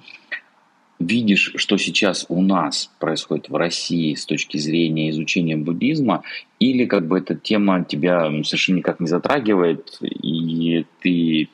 [1.00, 6.24] видишь, что сейчас у нас происходит в России с точки зрения изучения буддизма,
[6.60, 11.50] или как бы эта тема тебя совершенно никак не затрагивает, и ты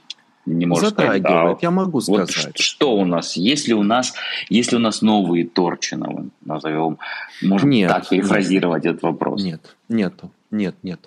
[0.45, 2.45] не можешь Затрагивает, сказать, да, я могу сказать.
[2.45, 3.35] Вот что у нас?
[3.35, 4.13] Если у нас,
[4.49, 6.97] если у нас новые Торчиновы, назовем,
[7.41, 9.43] можем нет, так перефразировать нет, этот вопрос?
[9.43, 10.31] Нет, нету.
[10.51, 10.99] Нет, нет.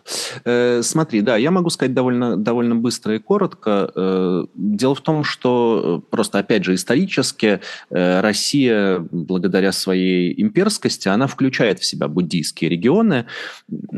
[0.46, 3.92] Э, смотри, да, я могу сказать довольно, довольно быстро и коротко.
[3.94, 7.60] Э, дело в том, что э, просто, опять же, исторически
[7.90, 13.26] э, Россия, благодаря своей имперскости, она включает в себя буддийские регионы.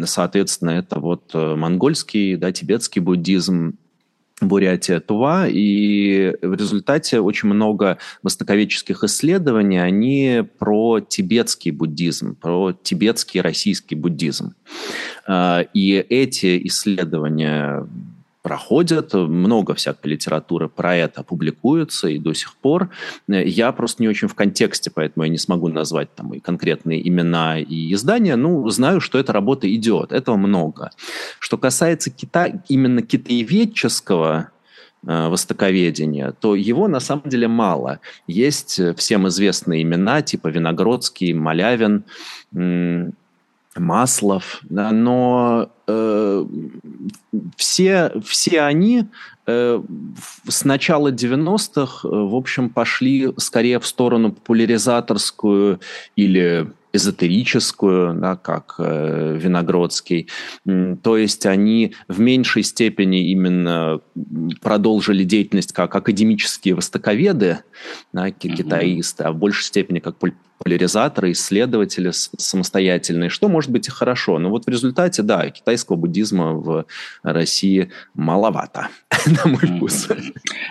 [0.04, 3.78] Соответственно, это вот э, монгольский, да, тибетский буддизм,
[4.40, 13.40] Бурятия, Тува, и в результате очень много востоковедческих исследований, они про тибетский буддизм, про тибетский
[13.40, 14.54] российский буддизм.
[15.26, 17.88] А, и эти исследования
[18.46, 22.90] проходят, много всякой литературы про это публикуется и до сих пор.
[23.26, 27.58] Я просто не очень в контексте, поэтому я не смогу назвать там и конкретные имена
[27.58, 28.36] и издания.
[28.36, 30.92] Ну, знаю, что эта работа идет, этого много.
[31.40, 32.62] Что касается кита...
[32.68, 34.50] именно китаеведческого
[35.04, 37.98] э, востоковедения, то его на самом деле мало.
[38.28, 42.04] Есть всем известные имена, типа Виногродский, Малявин,
[43.78, 46.46] Маслов, но э,
[47.56, 49.04] все, все они
[49.46, 49.82] э,
[50.48, 55.80] с начала 90-х, э, в общем, пошли скорее в сторону популяризаторскую
[56.16, 60.28] или эзотерическую, да, как э, Виногродский.
[61.02, 64.00] То есть они в меньшей степени именно
[64.60, 67.58] продолжили деятельность как академические востоковеды,
[68.12, 70.16] да, китаисты, а в большей степени как
[70.58, 74.38] популяризаторы, исследователи самостоятельные, что может быть и хорошо.
[74.38, 76.86] Но вот в результате, да, китайского буддизма в
[77.22, 78.88] России маловато,
[79.26, 80.08] на мой вкус.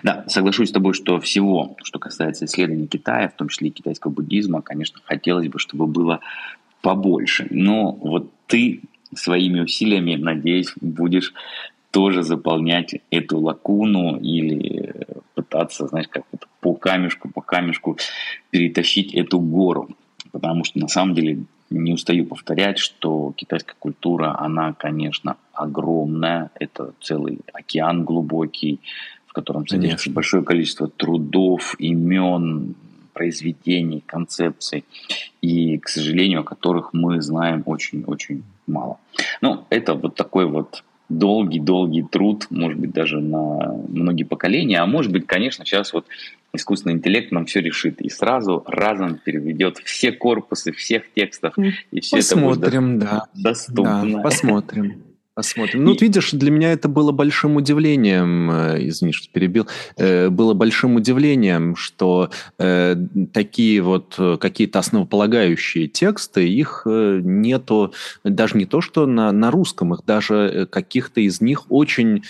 [0.03, 4.11] Да, соглашусь с тобой, что всего, что касается исследований Китая, в том числе и китайского
[4.11, 6.19] буддизма, конечно, хотелось бы, чтобы было
[6.81, 7.47] побольше.
[7.49, 8.81] Но вот ты
[9.13, 11.33] своими усилиями, надеюсь, будешь
[11.95, 14.93] тоже заполнять эту лакуну или
[15.33, 17.97] пытаться, знаешь, как вот по камешку, по камешку
[18.49, 19.87] перетащить эту гору.
[20.33, 26.51] Потому что на самом деле не устаю повторять, что китайская культура, она, конечно, огромная.
[26.59, 28.81] Это целый океан глубокий,
[29.25, 32.75] в котором содержится большое количество трудов, имен,
[33.13, 34.83] произведений, концепций,
[35.41, 38.97] и, к сожалению, о которых мы знаем очень-очень мало.
[39.39, 45.11] Ну, это вот такой вот долгий-долгий труд, может быть, даже на многие поколения, а может
[45.11, 46.05] быть, конечно, сейчас вот
[46.53, 51.53] искусственный интеллект нам все решит и сразу разом переведет все корпусы всех текстов,
[51.91, 53.27] и все посмотрим, это будет да.
[53.33, 54.11] доступно.
[54.13, 55.03] Да, посмотрим.
[55.35, 55.83] Посмотрим.
[55.83, 59.67] Ну, вот видишь, для меня это было большим удивлением, э, извини, что перебил,
[59.97, 62.95] э, было большим удивлением, что э,
[63.33, 70.05] такие вот какие-то основополагающие тексты, их нету, даже не то, что на, на русском, их
[70.05, 72.23] даже каких-то из них очень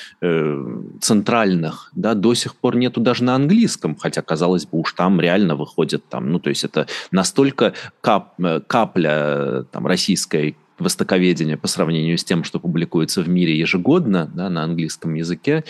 [1.00, 5.56] центральных, да, до сих пор нету даже на английском, хотя, казалось бы, уж там реально
[5.56, 8.36] выходит там, ну, то есть это настолько кап,
[8.68, 14.64] капля там российской востоковедения по сравнению с тем, что публикуется в мире ежегодно да, на
[14.64, 15.64] английском языке.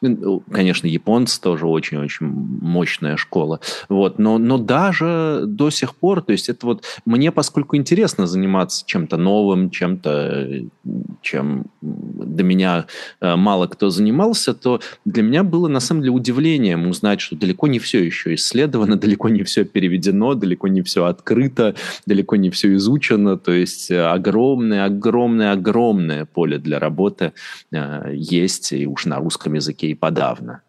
[0.00, 3.60] Ну, конечно, японцы тоже очень-очень мощная школа.
[3.88, 4.18] Вот.
[4.18, 9.16] Но, но даже до сих пор, то есть это вот мне, поскольку интересно заниматься чем-то
[9.16, 10.62] новым, чем-то,
[11.20, 12.86] чем до меня
[13.20, 17.66] э, мало кто занимался, то для меня было на самом деле удивлением узнать, что далеко
[17.66, 21.74] не все еще исследовано, далеко не все переведено, далеко не все открыто,
[22.06, 23.36] далеко не все изучено.
[23.36, 27.32] То есть огромное огромное, огромное, огромное поле для работы
[27.72, 30.62] э, есть, и уж на русском языке и подавно.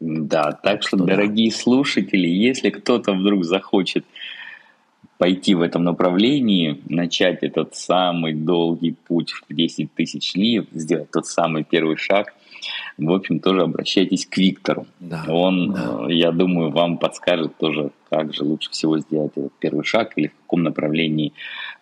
[0.00, 1.56] Да, так что, что дорогие да.
[1.56, 4.04] слушатели, если кто-то вдруг захочет
[5.18, 11.26] пойти в этом направлении, начать этот самый долгий путь в 10 тысяч ли, сделать тот
[11.26, 12.34] самый первый шаг,
[12.98, 14.86] в общем, тоже обращайтесь к Виктору.
[15.00, 16.06] Да, Он, да.
[16.08, 20.28] Э, я думаю, вам подскажет тоже, как же лучше всего сделать этот первый шаг или
[20.28, 21.32] в каком направлении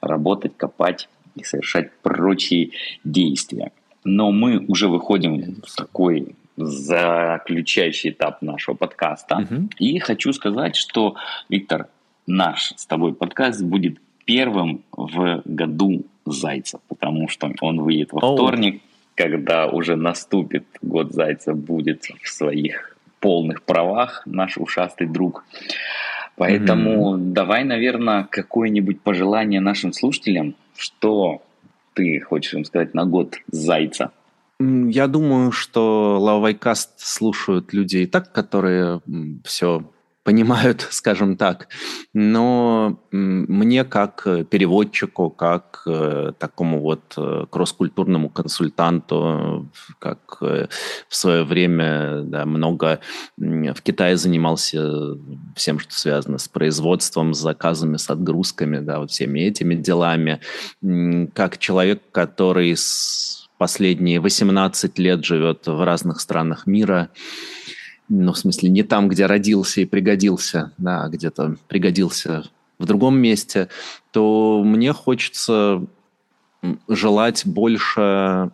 [0.00, 2.70] работать, копать и совершать прочие
[3.04, 3.72] действия.
[4.04, 9.38] Но мы уже выходим в такой заключающий этап нашего подкаста.
[9.38, 9.68] Угу.
[9.78, 11.16] И хочу сказать, что,
[11.48, 11.88] Виктор,
[12.26, 18.34] наш с тобой подкаст будет первым в году Зайца, потому что он выйдет во О.
[18.34, 18.82] вторник,
[19.14, 25.44] когда уже наступит год Зайца, будет в своих полных правах наш ушастый друг.
[26.36, 31.42] Поэтому mm давай, наверное, какое-нибудь пожелание нашим слушателям, что
[31.94, 34.10] ты хочешь им сказать на год Зайца?
[34.60, 39.00] Я думаю, что Лавайкаст слушают люди и так, которые
[39.44, 39.84] все
[40.24, 41.68] понимают, скажем так.
[42.12, 51.44] Но мне как э, переводчику, как э, такому вот э, кросс-культурному консультанту, как в свое
[51.44, 53.00] время да, много
[53.36, 55.16] в Китае занимался
[55.54, 60.40] всем, что связано с производством, с заказами, с отгрузками, да, вот всеми этими делами.
[61.34, 62.76] Как человек, который
[63.58, 67.10] последние 18 лет живет в разных странах мира,
[68.08, 72.44] ну, в смысле, не там, где родился и пригодился, да, а где-то пригодился
[72.78, 73.68] в другом месте,
[74.12, 75.86] то мне хочется
[76.88, 78.50] желать больше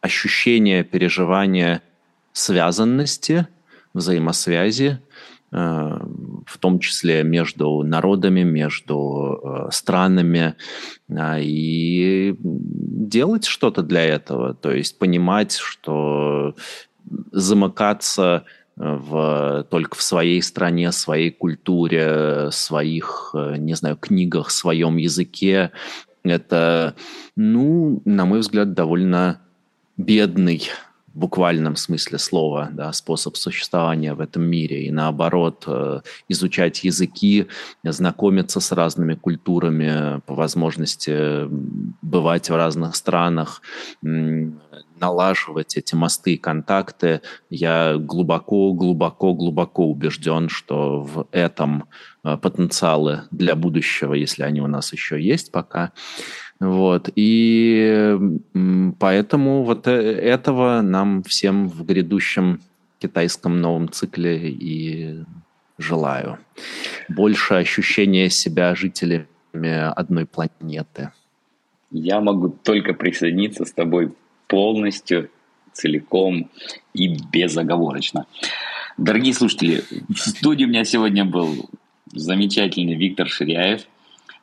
[0.00, 1.82] ощущения, переживания
[2.32, 3.46] связанности,
[3.92, 5.00] взаимосвязи,
[5.52, 10.54] э, в том числе между народами, между э, странами,
[11.10, 16.54] и делать что-то для этого, то есть понимать, что
[17.32, 18.44] замыкаться
[18.76, 25.72] э, в, только в своей стране, своей культуре, своих, э, не знаю, книгах, своем языке.
[26.22, 26.94] Это,
[27.36, 29.40] ну, на мой взгляд, довольно
[29.96, 30.70] бедный
[31.14, 34.84] в буквальном смысле слова, да, способ существования в этом мире.
[34.84, 37.48] И наоборот, э, изучать языки,
[37.82, 41.48] знакомиться с разными культурами, по возможности
[42.02, 43.60] бывать в разных странах,
[45.00, 47.22] налаживать эти мосты и контакты.
[47.48, 51.84] Я глубоко, глубоко, глубоко убежден, что в этом
[52.22, 55.92] э, потенциалы для будущего, если они у нас еще есть пока.
[56.60, 57.08] Вот.
[57.16, 58.18] И
[58.98, 62.60] поэтому вот э, этого нам всем в грядущем
[62.98, 65.24] китайском новом цикле и
[65.78, 66.38] желаю.
[67.08, 69.26] Больше ощущения себя жителями
[69.96, 71.10] одной планеты.
[71.90, 74.12] Я могу только присоединиться с тобой
[74.50, 75.30] полностью,
[75.72, 76.50] целиком
[76.92, 78.26] и безоговорочно.
[78.98, 81.70] Дорогие слушатели, в студии у меня сегодня был
[82.12, 83.82] замечательный Виктор Ширяев,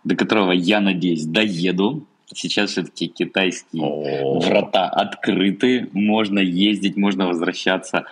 [0.03, 2.07] до которого, я надеюсь, доеду.
[2.33, 4.39] Сейчас все-таки китайские О-о-о.
[4.39, 8.05] врата открыты, можно ездить, можно возвращаться.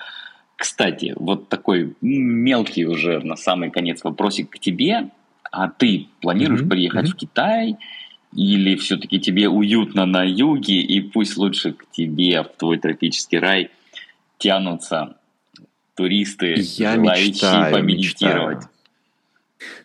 [0.58, 5.10] Кстати, вот такой мелкий уже на самый конец вопросик к тебе.
[5.52, 6.70] А ты планируешь mm-hmm.
[6.70, 7.14] приехать mm-hmm.
[7.14, 7.78] в Китай
[8.36, 13.70] или все-таки тебе уютно на юге, и пусть лучше к тебе, в твой тропический рай,
[14.38, 15.16] тянутся
[15.96, 18.58] туристы, я желающие мечтаю, помедитировать?
[18.58, 18.76] Мечтаю.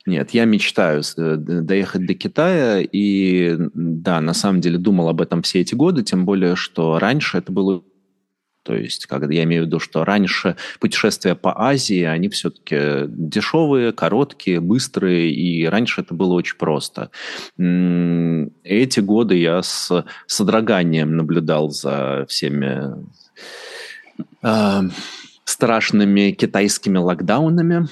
[0.07, 5.43] Нет, я мечтаю э, доехать до Китая, и да, на самом деле думал об этом
[5.43, 7.83] все эти годы, тем более, что раньше это было
[8.63, 13.93] то есть, когда я имею в виду, что раньше путешествия по Азии, они все-таки дешевые,
[13.93, 17.11] короткие, быстрые, и раньше это было очень просто.
[17.57, 23.07] Эти годы я с содроганием наблюдал за всеми
[24.43, 24.83] э,
[25.45, 27.89] страшными китайскими локдаунами,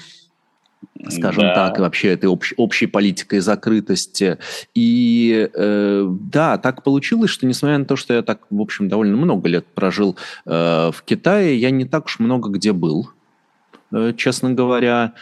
[1.09, 1.53] скажем да.
[1.53, 4.37] так, вообще этой общ, общей политикой закрытости.
[4.75, 9.17] И э, да, так получилось, что несмотря на то, что я так, в общем, довольно
[9.17, 10.51] много лет прожил э,
[10.93, 13.09] в Китае, я не так уж много где был.
[13.91, 15.13] Э, честно говоря.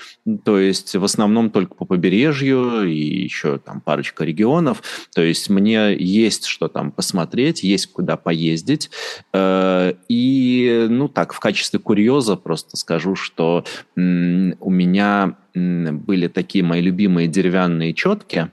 [0.43, 4.81] То есть в основном только по побережью и еще там парочка регионов.
[5.13, 8.89] То есть мне есть что там посмотреть, есть куда поездить.
[9.33, 13.65] Э, и, ну так, в качестве курьеза просто скажу, что
[13.95, 18.51] у меня были такие мои любимые деревянные четки,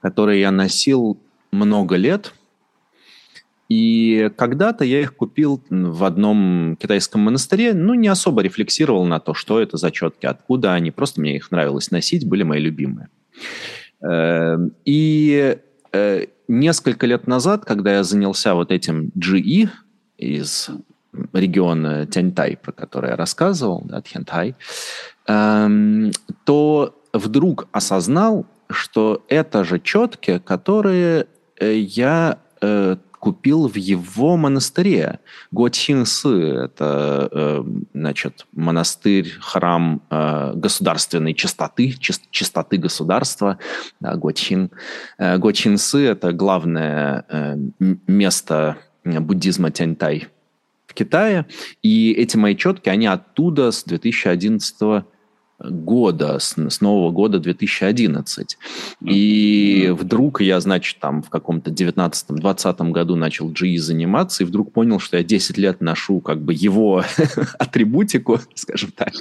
[0.00, 1.18] которые я носил
[1.50, 2.34] много лет–
[3.68, 9.34] и когда-то я их купил в одном китайском монастыре, ну, не особо рефлексировал на то,
[9.34, 13.08] что это за четки, откуда они, просто мне их нравилось носить, были мои любимые.
[14.02, 15.56] Эм, и
[15.92, 19.70] э, несколько лет назад, когда я занялся вот этим GE
[20.18, 20.70] из
[21.32, 24.56] региона Тяньтай, про который я рассказывал, да, Тяньтай,
[25.26, 26.10] эм,
[26.44, 31.26] то вдруг осознал, что это же четки, которые
[31.58, 35.18] э, я э, купил в его монастыре.
[35.50, 36.28] Гуатхинсы–
[36.66, 37.64] это, э,
[37.94, 43.58] значит, монастырь, храм э, государственной чистоты, чистоты государства,
[43.98, 44.70] да, Гуатхин.
[45.16, 47.24] Э, это главное
[48.06, 50.28] место буддизма Тяньтай
[50.86, 51.46] в Китае.
[51.82, 55.06] И эти мои четки, они оттуда с 2011 года
[55.58, 58.58] года, с, с нового года 2011.
[59.04, 64.98] И вдруг я, значит, там в каком-то 19-20 году начал GE заниматься, и вдруг понял,
[64.98, 67.04] что я 10 лет ношу как бы его
[67.58, 69.12] атрибутику, скажем так,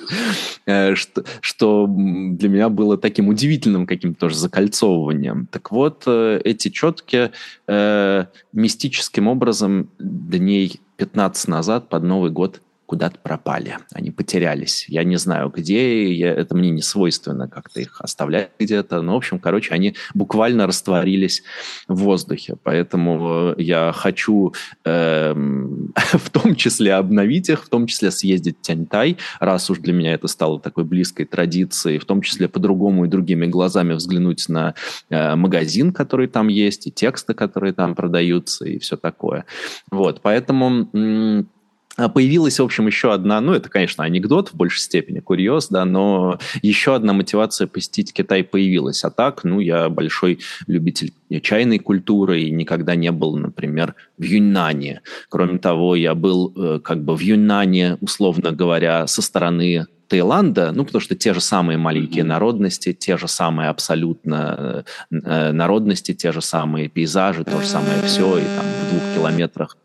[0.65, 5.47] э, что, что для меня было таким удивительным каким-то тоже закольцовыванием.
[5.51, 7.31] Так вот, э, эти четки
[7.67, 12.61] э, мистическим образом дней 15 назад под Новый год
[12.94, 14.86] куда-то пропали, они потерялись.
[14.88, 19.02] Я не знаю, где, я, это мне не свойственно как-то их оставлять где-то.
[19.02, 21.41] Но, в общем, короче, они буквально растворились
[21.88, 22.56] в воздухе.
[22.62, 24.54] Поэтому э, я хочу
[24.86, 25.34] э,
[25.96, 30.14] в том числе обновить их, в том числе съездить в Тяньтай, раз уж для меня
[30.14, 34.76] это стало такой близкой традицией, в том числе по-другому и другими глазами взглянуть на
[35.10, 39.46] э, магазин, который там есть, и тексты, которые там продаются, и все такое.
[39.89, 41.48] Вот, поэтому...
[41.96, 45.86] А появилась, в общем, еще одна, ну, это, конечно, анекдот в большей степени, курьез, да,
[45.86, 49.04] но еще одна мотивация посетить Китай появилась.
[49.04, 51.14] А так, ну, я большой любитель
[51.44, 55.02] чайной культуры и никогда не был, например, в Юньнане.
[55.30, 60.86] Кроме того, я был э, как бы в Юньнане, условно говоря, со стороны Таиланда, ну,
[60.86, 66.41] потому что те же самые маленькие народности, те же самые абсолютно э, народности, те же
[66.41, 69.78] самые пейзажи, то же самое все, и там в двух километрах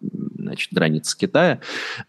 [0.48, 1.60] значит, границы Китая.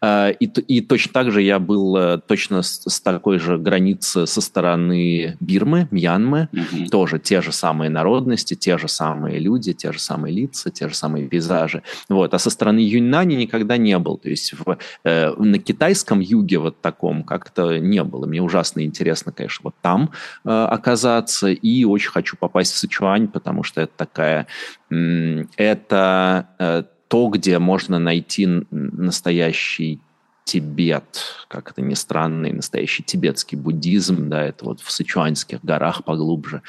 [0.01, 4.25] А, и, и точно так же я был э, точно с, с такой же границы
[4.25, 6.89] со стороны Бирмы, Мьянмы, mm-hmm.
[6.89, 10.95] тоже те же самые народности, те же самые люди, те же самые лица, те же
[10.95, 11.83] самые пейзажи.
[12.07, 12.33] Вот.
[12.33, 14.17] А со стороны Юньнани никогда не был.
[14.17, 18.25] То есть в, э, на китайском юге вот таком как-то не было.
[18.25, 20.11] Мне ужасно интересно, конечно, вот там
[20.45, 21.49] э, оказаться.
[21.49, 24.47] И очень хочу попасть в Сычуань, потому что это такая...
[24.91, 26.49] Э, это...
[26.59, 29.99] Э, то, где можно найти настоящий
[30.45, 36.03] Тибет, как это ни странно, и настоящий тибетский буддизм, да, это вот в Сычуанских горах
[36.03, 36.63] поглубже.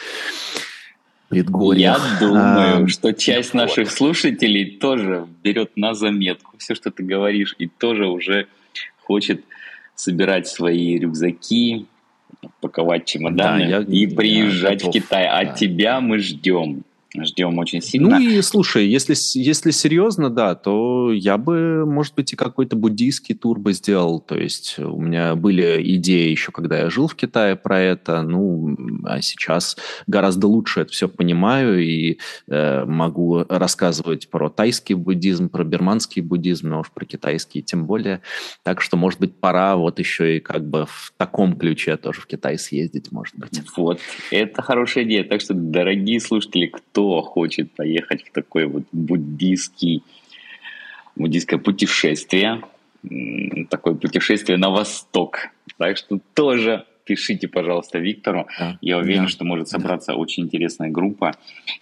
[1.30, 1.98] Предгорьях.
[1.98, 3.60] Я думаю, а, что часть вот.
[3.60, 8.48] наших слушателей тоже берет на заметку все, что ты говоришь, и тоже уже
[9.02, 9.44] хочет
[9.94, 11.86] собирать свои рюкзаки,
[12.60, 15.26] паковать чемоданы да, я, и приезжать готов, в Китай.
[15.26, 15.52] А да.
[15.52, 16.84] тебя мы ждем.
[17.16, 18.18] Ждем очень сильно.
[18.18, 23.34] Ну и слушай, если, если серьезно, да, то я бы, может быть, и какой-то буддийский
[23.34, 24.20] тур бы сделал.
[24.20, 28.22] То есть у меня были идеи еще, когда я жил в Китае про это.
[28.22, 35.48] Ну, а сейчас гораздо лучше это все понимаю и э, могу рассказывать про тайский буддизм,
[35.48, 38.20] про бирманский буддизм, но уж про китайский тем более.
[38.62, 42.26] Так что, может быть, пора вот еще и как бы в таком ключе тоже в
[42.26, 43.60] Китай съездить, может быть.
[43.76, 43.98] Вот,
[44.30, 45.24] это хорошая идея.
[45.24, 50.02] Так что, дорогие слушатели, кто кто хочет поехать в такое вот буддийский,
[51.16, 52.62] буддийское путешествие,
[53.70, 55.48] такое путешествие на восток.
[55.78, 58.46] Так что тоже пишите, пожалуйста, Виктору.
[58.58, 60.18] Да, Я уверен, да, что может собраться да.
[60.18, 61.32] очень интересная группа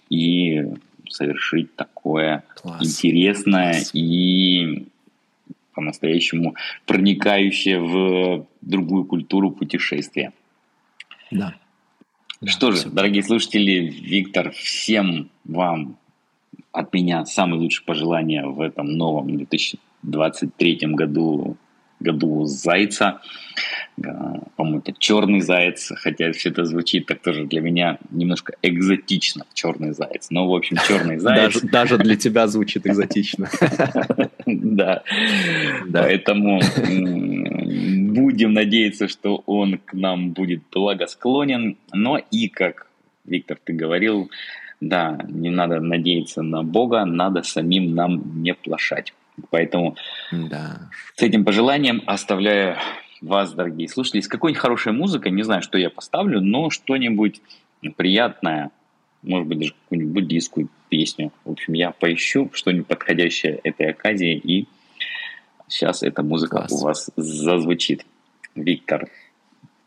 [0.09, 0.63] и
[1.09, 2.81] совершить такое Класс.
[2.81, 3.91] интересное Класс.
[3.93, 4.87] и
[5.73, 6.55] по-настоящему
[6.85, 10.31] проникающее в другую культуру путешествия.
[11.29, 11.55] Да.
[12.41, 15.97] Да, Что же, дорогие слушатели, Виктор, всем вам
[16.71, 21.57] от меня самые лучшие пожелания в этом новом 2023 году,
[21.99, 23.19] году Зайца.
[24.55, 29.91] По-моему, это черный заяц, хотя все это звучит так тоже для меня немножко экзотично, черный
[29.91, 30.27] заяц.
[30.29, 31.55] Но, в общем, черный заяц.
[31.55, 33.49] Даже, даже для тебя звучит экзотично.
[34.45, 35.03] Да.
[35.91, 36.59] Поэтому
[37.69, 41.77] Будем надеяться, что он к нам будет благосклонен.
[41.93, 42.87] Но и, как
[43.25, 44.31] Виктор, ты говорил,
[44.81, 49.13] да, не надо надеяться на Бога, надо самим нам не плашать.
[49.51, 49.95] Поэтому
[50.31, 50.89] да.
[51.15, 52.77] с этим пожеланием оставляю
[53.21, 57.41] вас, дорогие слушатели, с какой-нибудь хорошей музыкой, не знаю, что я поставлю, но что-нибудь
[57.95, 58.71] приятное,
[59.21, 61.31] может быть, даже какую-нибудь буддийскую песню.
[61.45, 64.67] В общем, я поищу что-нибудь подходящее этой оказии, и
[65.69, 66.71] сейчас эта музыка Класс.
[66.71, 68.05] у вас зазвучит.
[68.55, 69.07] Виктор,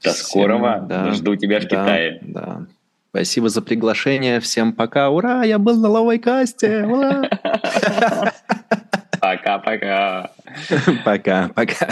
[0.03, 0.85] до Всем, скорого.
[0.89, 2.19] Да, Жду тебя в да, Китае.
[2.23, 2.67] Да.
[3.11, 4.41] Спасибо за приглашение.
[4.41, 5.11] Всем пока.
[5.11, 6.85] Ура, я был на ловой касте.
[6.85, 7.29] Ура!
[9.21, 10.31] Пока-пока.
[11.05, 11.89] Пока-пока.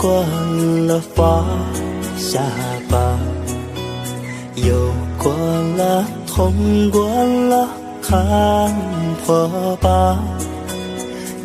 [0.00, 0.24] 过
[0.86, 1.44] 了放
[2.16, 2.40] 下
[2.88, 3.18] 吧，
[4.54, 4.74] 有
[5.18, 5.30] 过
[5.76, 7.06] 了痛过
[7.50, 7.68] 了
[8.00, 8.74] 看
[9.26, 10.18] 破吧，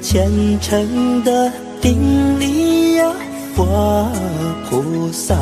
[0.02, 0.32] 虔
[0.62, 1.52] 诚的
[1.82, 3.12] 顶礼呀
[3.54, 4.08] 佛
[4.70, 5.36] 菩萨，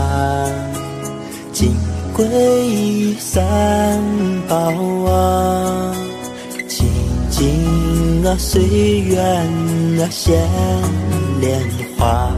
[1.51, 1.72] 金
[2.16, 4.01] 龟三
[4.47, 4.55] 宝
[5.05, 5.95] 啊，
[6.68, 6.88] 清
[7.30, 8.64] 净啊随
[9.01, 9.22] 缘
[10.01, 10.36] 啊现
[11.39, 11.61] 莲
[11.95, 12.32] 花。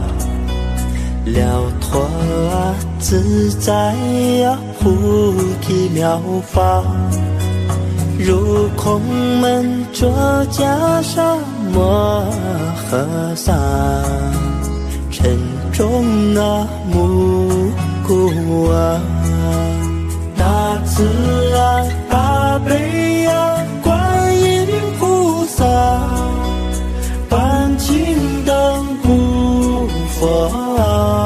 [1.26, 2.00] 了脱
[2.52, 3.74] 啊，自在
[4.44, 6.84] 啊，菩提妙法，
[8.16, 9.00] 入空
[9.40, 10.06] 门着
[10.46, 10.64] 袈
[11.02, 11.36] 裟
[11.72, 12.24] 摩
[12.88, 13.52] 诃萨，
[15.10, 15.36] 沉
[15.72, 17.48] 重啊，暮
[18.06, 19.00] 鼓啊，
[20.38, 21.02] 大慈
[21.56, 24.68] 啊，大悲啊，观音
[25.00, 25.64] 菩萨，
[27.28, 29.35] 半径灯古
[30.18, 30.48] 火
[30.78, 31.25] 啊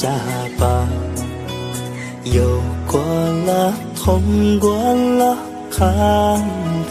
[0.00, 0.08] 下
[0.56, 0.86] 吧，
[2.22, 2.40] 有
[2.86, 4.22] 过了，痛
[4.60, 5.36] 过了，
[5.72, 6.40] 看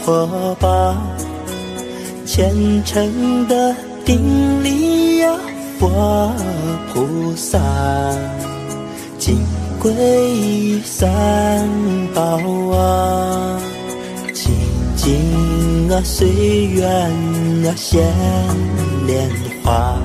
[0.04, 0.94] 破吧，
[2.26, 2.52] 虔
[2.84, 5.30] 诚的顶礼呀，
[5.78, 6.30] 佛
[6.92, 7.58] 菩萨，
[9.18, 9.38] 金
[9.80, 11.66] 龟三
[12.14, 12.22] 宝
[12.76, 13.58] 啊，
[14.34, 14.52] 清
[14.96, 16.28] 净啊，随
[16.74, 16.90] 缘
[17.64, 18.06] 啊，现
[19.06, 19.30] 莲
[19.64, 19.96] 花。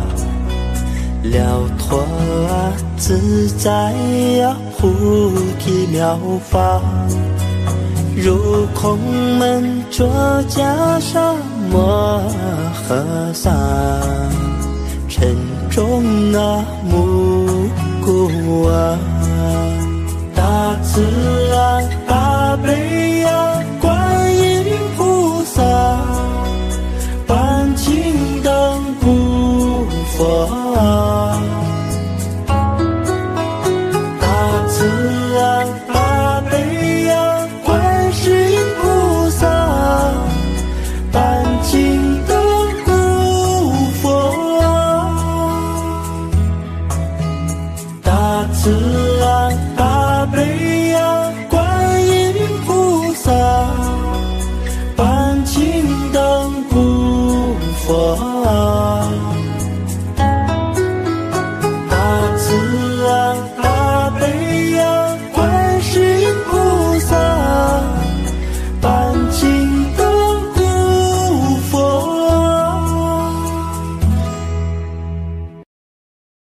[1.26, 2.74] 了脱啊，
[3.06, 3.92] 自在
[4.38, 4.88] 呀菩
[5.60, 6.18] 提妙
[6.50, 6.82] 法
[8.16, 8.98] 入空
[9.38, 10.08] 门着
[10.48, 10.64] 袈
[11.02, 11.36] 裟
[11.70, 12.24] 摩
[12.88, 13.52] 诃萨
[15.10, 15.36] 晨
[15.70, 17.68] 钟啊暮
[18.02, 18.98] 鼓啊
[20.34, 21.02] 大慈
[21.54, 24.64] 啊大悲啊观音
[24.96, 25.62] 菩萨
[27.28, 29.86] 观金刚 blem
[30.16, 30.63] 佛。